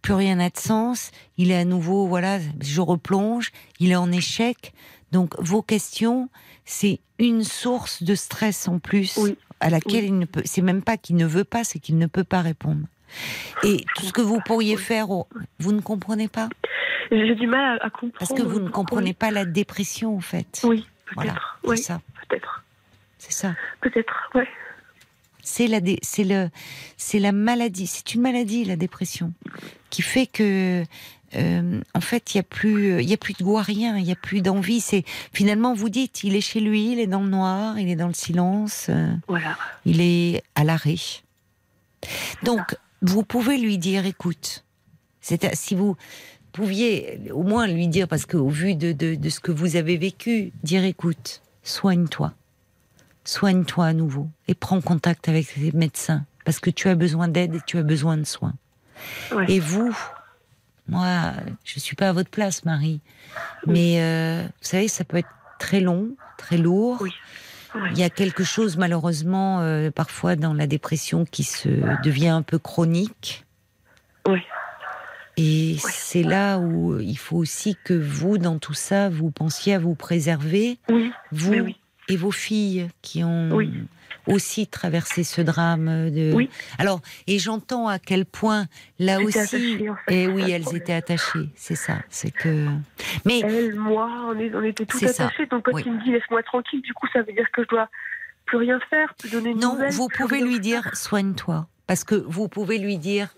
plus 0.06 0.14
rien 0.14 0.36
n'a 0.36 0.50
de 0.50 0.56
sens. 0.56 1.10
Il 1.36 1.50
est 1.50 1.56
à 1.56 1.64
nouveau, 1.64 2.06
voilà, 2.06 2.38
je 2.60 2.80
replonge. 2.80 3.50
Il 3.80 3.90
est 3.90 3.96
en 3.96 4.12
échec. 4.12 4.72
Donc 5.10 5.34
vos 5.40 5.62
questions, 5.62 6.28
c'est 6.64 7.00
une 7.18 7.42
source 7.42 8.04
de 8.04 8.14
stress 8.14 8.68
en 8.68 8.78
plus 8.78 9.18
à 9.58 9.68
laquelle 9.68 10.04
il 10.04 10.16
ne 10.16 10.24
peut. 10.24 10.42
C'est 10.44 10.62
même 10.62 10.82
pas 10.82 10.96
qu'il 10.96 11.16
ne 11.16 11.26
veut 11.26 11.42
pas, 11.42 11.64
c'est 11.64 11.80
qu'il 11.80 11.98
ne 11.98 12.06
peut 12.06 12.22
pas 12.22 12.40
répondre. 12.40 12.86
Et 13.64 13.84
tout 13.96 14.04
ce 14.04 14.12
que 14.12 14.20
vous 14.20 14.38
pourriez 14.46 14.76
faire, 14.76 15.08
vous 15.58 15.72
ne 15.72 15.80
comprenez 15.80 16.28
pas? 16.28 16.50
J'ai 17.10 17.34
du 17.34 17.48
mal 17.48 17.80
à, 17.82 17.90
comprendre. 17.90 18.12
Parce 18.20 18.32
que 18.32 18.42
vous 18.42 18.60
ne 18.60 18.68
comprenez 18.68 19.12
pas 19.12 19.32
la 19.32 19.44
dépression, 19.44 20.16
en 20.16 20.20
fait. 20.20 20.62
Oui, 20.62 20.86
peut-être. 21.16 21.58
c'est 21.64 21.76
ça. 21.78 22.00
Peut-être. 22.28 22.64
C'est 23.18 23.32
ça. 23.32 23.54
Peut-être, 23.80 24.30
ouais. 24.36 24.46
C'est 25.48 25.68
la, 25.68 25.78
c'est 26.02 26.24
le, 26.24 26.50
c'est 26.96 27.20
la 27.20 27.30
maladie. 27.30 27.86
C'est 27.86 28.14
une 28.14 28.20
maladie, 28.22 28.64
la 28.64 28.74
dépression, 28.74 29.32
qui 29.90 30.02
fait 30.02 30.26
que, 30.26 30.82
euh, 31.36 31.80
en 31.94 32.00
fait, 32.00 32.34
il 32.34 32.38
y 32.38 32.40
a 32.40 32.42
plus, 32.42 33.00
il 33.00 33.08
y 33.08 33.14
a 33.14 33.16
plus 33.16 33.34
de 33.34 33.44
goût 33.44 33.56
à 33.56 33.62
rien, 33.62 33.96
il 33.96 34.04
y 34.04 34.10
a 34.10 34.16
plus 34.16 34.42
d'envie. 34.42 34.80
C'est 34.80 35.04
finalement, 35.32 35.72
vous 35.72 35.88
dites, 35.88 36.24
il 36.24 36.34
est 36.34 36.40
chez 36.40 36.58
lui, 36.58 36.90
il 36.90 36.98
est 36.98 37.06
dans 37.06 37.22
le 37.22 37.28
noir, 37.28 37.78
il 37.78 37.88
est 37.88 37.94
dans 37.94 38.08
le 38.08 38.12
silence. 38.14 38.86
Euh, 38.88 39.14
voilà. 39.28 39.56
Il 39.84 40.00
est 40.00 40.42
à 40.56 40.64
l'arrêt. 40.64 40.96
Donc, 42.42 42.76
vous 43.00 43.22
pouvez 43.22 43.56
lui 43.56 43.78
dire, 43.78 44.04
écoute, 44.04 44.64
c'est 45.20 45.54
si 45.54 45.76
vous 45.76 45.94
pouviez 46.50 47.20
au 47.30 47.44
moins 47.44 47.68
lui 47.68 47.86
dire, 47.86 48.08
parce 48.08 48.26
qu'au 48.26 48.48
vu 48.48 48.74
de, 48.74 48.90
de, 48.90 49.14
de 49.14 49.28
ce 49.28 49.38
que 49.38 49.52
vous 49.52 49.76
avez 49.76 49.96
vécu, 49.96 50.50
dire, 50.64 50.84
écoute, 50.84 51.40
soigne-toi 51.62 52.34
soigne-toi 53.26 53.86
à 53.86 53.92
nouveau 53.92 54.28
et 54.48 54.54
prends 54.54 54.80
contact 54.80 55.28
avec 55.28 55.56
les 55.56 55.72
médecins 55.72 56.24
parce 56.44 56.60
que 56.60 56.70
tu 56.70 56.88
as 56.88 56.94
besoin 56.94 57.28
d'aide 57.28 57.56
et 57.56 57.60
tu 57.66 57.76
as 57.78 57.82
besoin 57.82 58.16
de 58.16 58.24
soins. 58.24 58.54
Et 59.48 59.60
vous, 59.60 59.94
moi, 60.88 61.32
je 61.64 61.80
suis 61.80 61.96
pas 61.96 62.08
à 62.08 62.12
votre 62.12 62.30
place, 62.30 62.64
Marie, 62.64 63.00
mais 63.66 64.00
euh, 64.00 64.42
vous 64.44 64.68
savez, 64.68 64.88
ça 64.88 65.04
peut 65.04 65.18
être 65.18 65.28
très 65.58 65.80
long, 65.80 66.10
très 66.38 66.56
lourd. 66.56 67.04
Il 67.90 67.98
y 67.98 68.04
a 68.04 68.10
quelque 68.10 68.44
chose, 68.44 68.78
malheureusement, 68.78 69.60
euh, 69.60 69.90
parfois 69.90 70.36
dans 70.36 70.54
la 70.54 70.66
dépression 70.66 71.26
qui 71.26 71.42
se 71.42 71.68
devient 72.02 72.28
un 72.28 72.42
peu 72.42 72.58
chronique. 72.58 73.44
Oui. 74.26 74.40
Et 75.36 75.76
c'est 75.80 76.22
là 76.22 76.58
où 76.58 76.98
il 76.98 77.18
faut 77.18 77.36
aussi 77.36 77.76
que 77.84 77.92
vous, 77.92 78.38
dans 78.38 78.58
tout 78.58 78.72
ça, 78.72 79.10
vous 79.10 79.30
pensiez 79.30 79.74
à 79.74 79.78
vous 79.78 79.94
préserver. 79.94 80.78
Oui. 80.88 81.12
Vous, 81.32 81.52
oui 81.52 81.76
et 82.08 82.16
vos 82.16 82.30
filles 82.30 82.88
qui 83.02 83.24
ont 83.24 83.58
aussi 84.26 84.66
traversé 84.66 85.24
ce 85.24 85.40
drame 85.40 86.10
de. 86.10 86.32
Oui. 86.34 86.50
Alors, 86.78 87.00
et 87.26 87.38
j'entends 87.38 87.88
à 87.88 87.98
quel 87.98 88.24
point 88.24 88.66
là 88.98 89.20
aussi. 89.20 89.78
et 90.08 90.24
eh 90.24 90.28
oui, 90.28 90.50
elles 90.50 90.74
étaient 90.74 90.92
attachées. 90.92 91.48
C'est 91.54 91.76
ça. 91.76 91.98
C'est 92.08 92.30
que. 92.30 92.66
Mais 93.24 93.40
elle, 93.40 93.76
moi, 93.76 94.10
on, 94.28 94.38
est, 94.38 94.54
on 94.54 94.62
était 94.62 94.86
tous 94.86 95.02
attachés. 95.04 95.46
Donc 95.46 95.64
quand 95.64 95.78
il 95.78 95.92
me 95.92 96.02
dit 96.02 96.12
laisse-moi 96.12 96.42
tranquille, 96.42 96.82
du 96.82 96.92
coup, 96.94 97.06
ça 97.12 97.22
veut 97.22 97.32
dire 97.32 97.46
que 97.52 97.62
je 97.62 97.68
dois 97.68 97.88
plus 98.46 98.58
rien 98.58 98.78
faire, 98.90 99.14
plus 99.14 99.30
donner 99.30 99.50
une 99.50 99.60
Non, 99.60 99.76
vous 99.90 100.08
pouvez 100.08 100.40
lui 100.40 100.60
dire 100.60 100.94
soigne-toi, 100.94 101.66
parce 101.86 102.04
que 102.04 102.14
vous 102.14 102.48
pouvez 102.48 102.78
lui 102.78 102.98
dire 102.98 103.28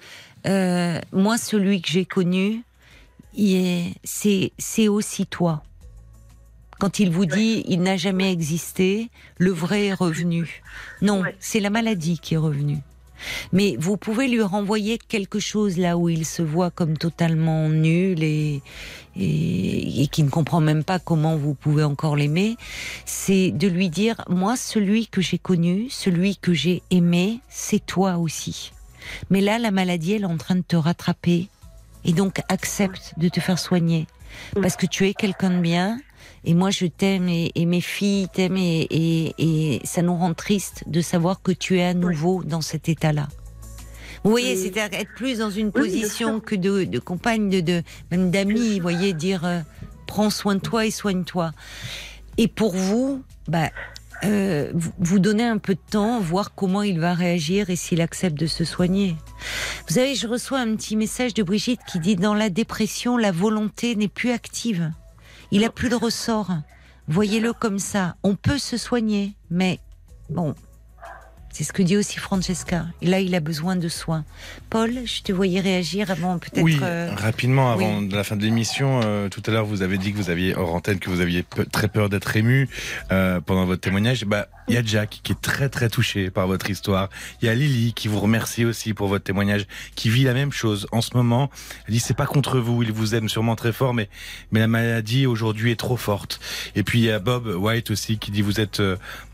euh, 0.46 1.00
moi, 1.12 1.38
celui 1.38 1.82
que 1.82 1.88
j'ai 1.88 2.04
connu, 2.04 2.62
c'est 3.34 4.88
aussi 4.88 5.26
toi. 5.26 5.62
Quand 6.78 7.00
il 7.00 7.10
vous 7.10 7.26
dit 7.26 7.64
il 7.66 7.82
n'a 7.82 7.96
jamais 7.96 8.32
existé, 8.32 9.10
le 9.36 9.50
vrai 9.50 9.86
est 9.86 9.94
revenu. 9.94 10.62
Non, 11.02 11.22
c'est 11.40 11.60
la 11.60 11.70
maladie 11.70 12.18
qui 12.18 12.34
est 12.34 12.38
revenue. 12.38 12.78
Mais 13.52 13.76
vous 13.78 13.96
pouvez 13.96 14.28
lui 14.28 14.42
renvoyer 14.42 14.98
quelque 14.98 15.40
chose 15.40 15.76
là 15.76 15.96
où 15.96 16.08
il 16.08 16.24
se 16.24 16.42
voit 16.42 16.70
comme 16.70 16.96
totalement 16.96 17.68
nul 17.68 18.22
et, 18.22 18.62
et, 19.16 20.06
qui 20.08 20.22
ne 20.22 20.30
comprend 20.30 20.60
même 20.60 20.84
pas 20.84 20.98
comment 20.98 21.36
vous 21.36 21.54
pouvez 21.54 21.84
encore 21.84 22.16
l'aimer. 22.16 22.56
C'est 23.04 23.50
de 23.50 23.68
lui 23.68 23.88
dire, 23.88 24.22
moi, 24.28 24.56
celui 24.56 25.08
que 25.08 25.20
j'ai 25.20 25.38
connu, 25.38 25.88
celui 25.90 26.36
que 26.36 26.52
j'ai 26.52 26.82
aimé, 26.90 27.40
c'est 27.48 27.84
toi 27.84 28.18
aussi. 28.18 28.72
Mais 29.30 29.40
là, 29.40 29.58
la 29.58 29.70
maladie, 29.70 30.12
elle 30.14 30.22
est 30.22 30.26
en 30.26 30.36
train 30.36 30.56
de 30.56 30.62
te 30.62 30.76
rattraper. 30.76 31.48
Et 32.04 32.12
donc, 32.12 32.40
accepte 32.48 33.14
de 33.16 33.28
te 33.28 33.40
faire 33.40 33.58
soigner. 33.58 34.06
Parce 34.60 34.76
que 34.76 34.86
tu 34.86 35.06
es 35.06 35.14
quelqu'un 35.14 35.50
de 35.50 35.60
bien, 35.60 35.98
et 36.44 36.54
moi, 36.54 36.70
je 36.70 36.86
t'aime 36.86 37.28
et, 37.28 37.52
mes 37.66 37.80
filles 37.80 38.28
t'aiment 38.32 38.56
et, 38.58 39.80
ça 39.84 40.02
nous 40.02 40.16
rend 40.16 40.34
triste 40.34 40.84
de 40.86 41.00
savoir 41.00 41.42
que 41.42 41.52
tu 41.52 41.78
es 41.78 41.84
à 41.84 41.94
nouveau 41.94 42.42
dans 42.44 42.60
cet 42.60 42.88
état-là. 42.88 43.28
Vous 44.24 44.30
voyez, 44.30 44.56
c'est 44.56 44.76
être 44.76 45.14
plus 45.14 45.38
dans 45.38 45.50
une 45.50 45.70
position 45.72 46.40
que 46.40 46.54
de, 46.54 46.98
compagne, 46.98 47.48
de, 47.48 47.82
même 48.10 48.30
d'amis. 48.30 48.76
Vous 48.76 48.82
voyez, 48.82 49.12
dire 49.12 49.44
euh, 49.44 49.60
prends 50.06 50.30
soin 50.30 50.56
de 50.56 50.60
toi 50.60 50.86
et 50.86 50.90
soigne-toi. 50.90 51.52
Et 52.36 52.48
pour 52.48 52.74
vous, 52.74 53.22
bah, 53.46 53.70
euh, 54.24 54.72
vous 54.98 55.18
donnez 55.18 55.44
un 55.44 55.58
peu 55.58 55.74
de 55.74 55.80
temps, 55.90 56.20
voir 56.20 56.54
comment 56.54 56.82
il 56.82 56.98
va 56.98 57.14
réagir 57.14 57.70
et 57.70 57.76
s'il 57.76 58.00
accepte 58.00 58.38
de 58.38 58.46
se 58.46 58.64
soigner. 58.64 59.16
Vous 59.86 59.94
savez, 59.94 60.14
je 60.14 60.26
reçois 60.26 60.58
un 60.58 60.74
petit 60.74 60.96
message 60.96 61.34
de 61.34 61.42
Brigitte 61.42 61.80
qui 61.86 62.00
dit 62.00 62.16
dans 62.16 62.34
la 62.34 62.50
dépression, 62.50 63.16
la 63.16 63.32
volonté 63.32 63.94
n'est 63.94 64.08
plus 64.08 64.30
active. 64.30 64.90
Il 65.50 65.64
a 65.64 65.70
plus 65.70 65.88
de 65.88 65.94
ressort. 65.94 66.50
Voyez-le 67.08 67.52
comme 67.52 67.78
ça. 67.78 68.16
On 68.22 68.34
peut 68.36 68.58
se 68.58 68.76
soigner, 68.76 69.34
mais 69.50 69.80
bon, 70.28 70.54
c'est 71.58 71.64
ce 71.64 71.72
que 71.72 71.82
dit 71.82 71.96
aussi 71.96 72.20
Francesca. 72.20 72.86
Et 73.02 73.06
là, 73.08 73.18
il 73.18 73.34
a 73.34 73.40
besoin 73.40 73.74
de 73.74 73.88
soins. 73.88 74.24
Paul, 74.70 74.92
je 75.04 75.22
te 75.22 75.32
voyais 75.32 75.58
réagir 75.58 76.08
avant 76.08 76.38
peut-être. 76.38 76.62
Oui, 76.62 76.78
euh, 76.80 77.10
rapidement, 77.16 77.72
avant 77.72 78.00
la 78.00 78.22
fin 78.22 78.36
de 78.36 78.44
l'émission. 78.44 79.00
Euh, 79.02 79.28
tout 79.28 79.42
à 79.44 79.50
l'heure, 79.50 79.66
vous 79.66 79.82
avez 79.82 79.98
dit 79.98 80.12
que 80.12 80.18
vous 80.18 80.30
aviez, 80.30 80.54
hors 80.54 80.72
antenne, 80.72 81.00
que 81.00 81.10
vous 81.10 81.20
aviez 81.20 81.44
très 81.72 81.88
peur 81.88 82.10
d'être 82.10 82.36
ému 82.36 82.68
euh, 83.10 83.40
pendant 83.40 83.64
votre 83.64 83.80
témoignage. 83.80 84.24
Bah, 84.24 84.46
il 84.68 84.74
y 84.74 84.76
a 84.76 84.84
Jack 84.84 85.18
qui 85.24 85.32
est 85.32 85.40
très 85.40 85.68
très 85.68 85.88
touché 85.88 86.30
par 86.30 86.46
votre 86.46 86.70
histoire. 86.70 87.08
Il 87.42 87.46
y 87.46 87.48
a 87.48 87.56
Lily 87.56 87.92
qui 87.92 88.06
vous 88.06 88.20
remercie 88.20 88.64
aussi 88.64 88.94
pour 88.94 89.08
votre 89.08 89.24
témoignage, 89.24 89.66
qui 89.96 90.10
vit 90.10 90.22
la 90.22 90.34
même 90.34 90.52
chose 90.52 90.86
en 90.92 91.00
ce 91.00 91.16
moment. 91.16 91.50
Elle 91.88 91.94
dit 91.94 92.00
c'est 92.00 92.16
pas 92.16 92.26
contre 92.26 92.60
vous, 92.60 92.84
il 92.84 92.92
vous 92.92 93.16
aime 93.16 93.28
sûrement 93.28 93.56
très 93.56 93.72
fort, 93.72 93.94
mais 93.94 94.08
mais 94.52 94.60
la 94.60 94.68
maladie 94.68 95.26
aujourd'hui 95.26 95.72
est 95.72 95.80
trop 95.80 95.96
forte. 95.96 96.38
Et 96.76 96.84
puis 96.84 97.00
il 97.00 97.06
y 97.06 97.10
a 97.10 97.18
Bob 97.18 97.46
White 97.48 97.90
aussi 97.90 98.18
qui 98.18 98.30
dit 98.30 98.42
vous 98.42 98.60
êtes 98.60 98.80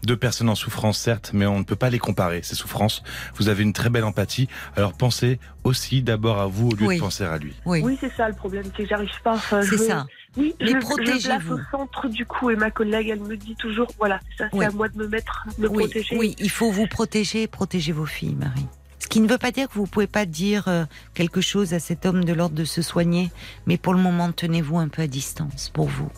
deux 0.04 0.16
personnes 0.16 0.48
en 0.48 0.54
souffrance 0.54 0.98
certes, 0.98 1.32
mais 1.34 1.44
on 1.44 1.58
ne 1.58 1.64
peut 1.64 1.76
pas 1.76 1.90
les 1.90 1.98
comparer 1.98 2.13
comparer 2.14 2.42
ses 2.44 2.54
souffrances. 2.54 3.02
Vous 3.34 3.48
avez 3.48 3.64
une 3.64 3.72
très 3.72 3.90
belle 3.90 4.04
empathie. 4.04 4.48
Alors 4.76 4.92
pensez 4.92 5.40
aussi 5.64 6.00
d'abord 6.00 6.38
à 6.38 6.46
vous 6.46 6.68
au 6.68 6.76
lieu 6.76 6.94
de 6.94 7.00
penser 7.00 7.24
à 7.24 7.36
lui. 7.38 7.54
Oui, 7.66 7.80
oui 7.82 7.98
c'est 8.00 8.12
ça 8.16 8.28
le 8.28 8.34
problème, 8.34 8.62
c'est 8.76 8.84
que 8.84 8.88
j'arrive 8.88 9.20
pas. 9.24 9.36
c'est 9.62 9.78
ça. 9.78 10.06
Oui, 10.36 10.54
Mais 10.60 10.66
je, 10.66 10.72
je 10.72 11.26
place 11.26 11.42
au 11.50 11.58
centre 11.70 12.08
du 12.08 12.24
coup 12.24 12.50
et 12.50 12.56
ma 12.56 12.70
collègue, 12.70 13.08
elle 13.08 13.20
me 13.20 13.36
dit 13.36 13.56
toujours, 13.56 13.88
voilà, 13.98 14.20
ça 14.38 14.46
c'est 14.52 14.64
à 14.64 14.70
moi 14.70 14.88
de 14.88 14.98
me 14.98 15.08
mettre, 15.08 15.46
de 15.58 15.68
oui, 15.68 15.84
protéger. 15.84 16.16
Oui, 16.16 16.36
il 16.38 16.50
faut 16.50 16.70
vous 16.70 16.86
protéger, 16.86 17.46
protéger 17.46 17.92
vos 17.92 18.06
filles, 18.06 18.36
Marie. 18.36 18.66
Ce 18.98 19.08
qui 19.08 19.20
ne 19.20 19.28
veut 19.28 19.38
pas 19.38 19.50
dire 19.50 19.68
que 19.68 19.74
vous 19.74 19.86
pouvez 19.86 20.06
pas 20.06 20.24
dire 20.26 20.66
euh, 20.68 20.84
quelque 21.14 21.40
chose 21.40 21.74
à 21.74 21.78
cet 21.78 22.06
homme 22.06 22.24
de 22.24 22.32
l'ordre 22.32 22.54
de 22.54 22.64
se 22.64 22.82
soigner, 22.82 23.30
mais 23.66 23.76
pour 23.76 23.92
le 23.94 24.00
moment, 24.00 24.32
tenez-vous 24.32 24.78
un 24.78 24.88
peu 24.88 25.02
à 25.02 25.06
distance 25.06 25.68
pour 25.72 25.88
vous. 25.88 26.10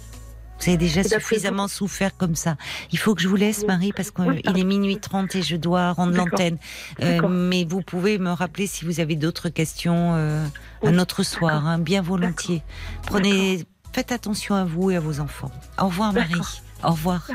Vous 0.59 0.69
avez 0.69 0.79
déjà 0.79 1.03
suffisamment 1.05 1.69
souffert 1.69 2.17
comme 2.17 2.35
ça. 2.35 2.57
Il 2.93 2.99
faut 2.99 3.15
que 3.15 3.23
je 3.23 3.29
vous 3.29 3.37
laisse, 3.37 3.67
Marie, 3.67 3.93
parce 3.93 4.11
qu'il 4.11 4.59
est 4.59 4.65
minuit 4.65 4.99
30 4.99 5.35
et 5.37 5.43
je 5.43 5.57
dois 5.57 5.93
rendre 5.93 6.17
l'antenne. 6.17 6.59
Euh, 7.03 7.29
mais 7.29 7.65
vous 7.65 7.83
pouvez 7.83 8.19
me 8.19 8.31
rappeler 8.31 8.67
si 8.67 8.85
vous 8.85 9.01
avez 9.01 9.17
d'autres 9.17 9.49
questions 9.49 10.15
euh, 10.15 10.47
un 10.83 10.99
autre 10.99 11.23
soir, 11.23 11.67
hein, 11.67 11.79
bien 11.79 12.03
volontiers. 12.03 12.63
Prenez, 13.03 13.65
faites 13.93 14.13
attention 14.13 14.55
à 14.55 14.65
vous 14.65 14.91
et 14.91 14.97
à 14.97 15.01
vos 15.01 15.21
enfants. 15.21 15.51
Au 15.79 15.87
revoir, 15.87 16.13
Marie. 16.13 16.41
Au 16.83 16.91
revoir. 16.91 17.29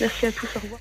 Merci 0.00 0.26
à 0.26 0.32
tous. 0.32 0.48
Au 0.56 0.60
revoir. 0.60 0.80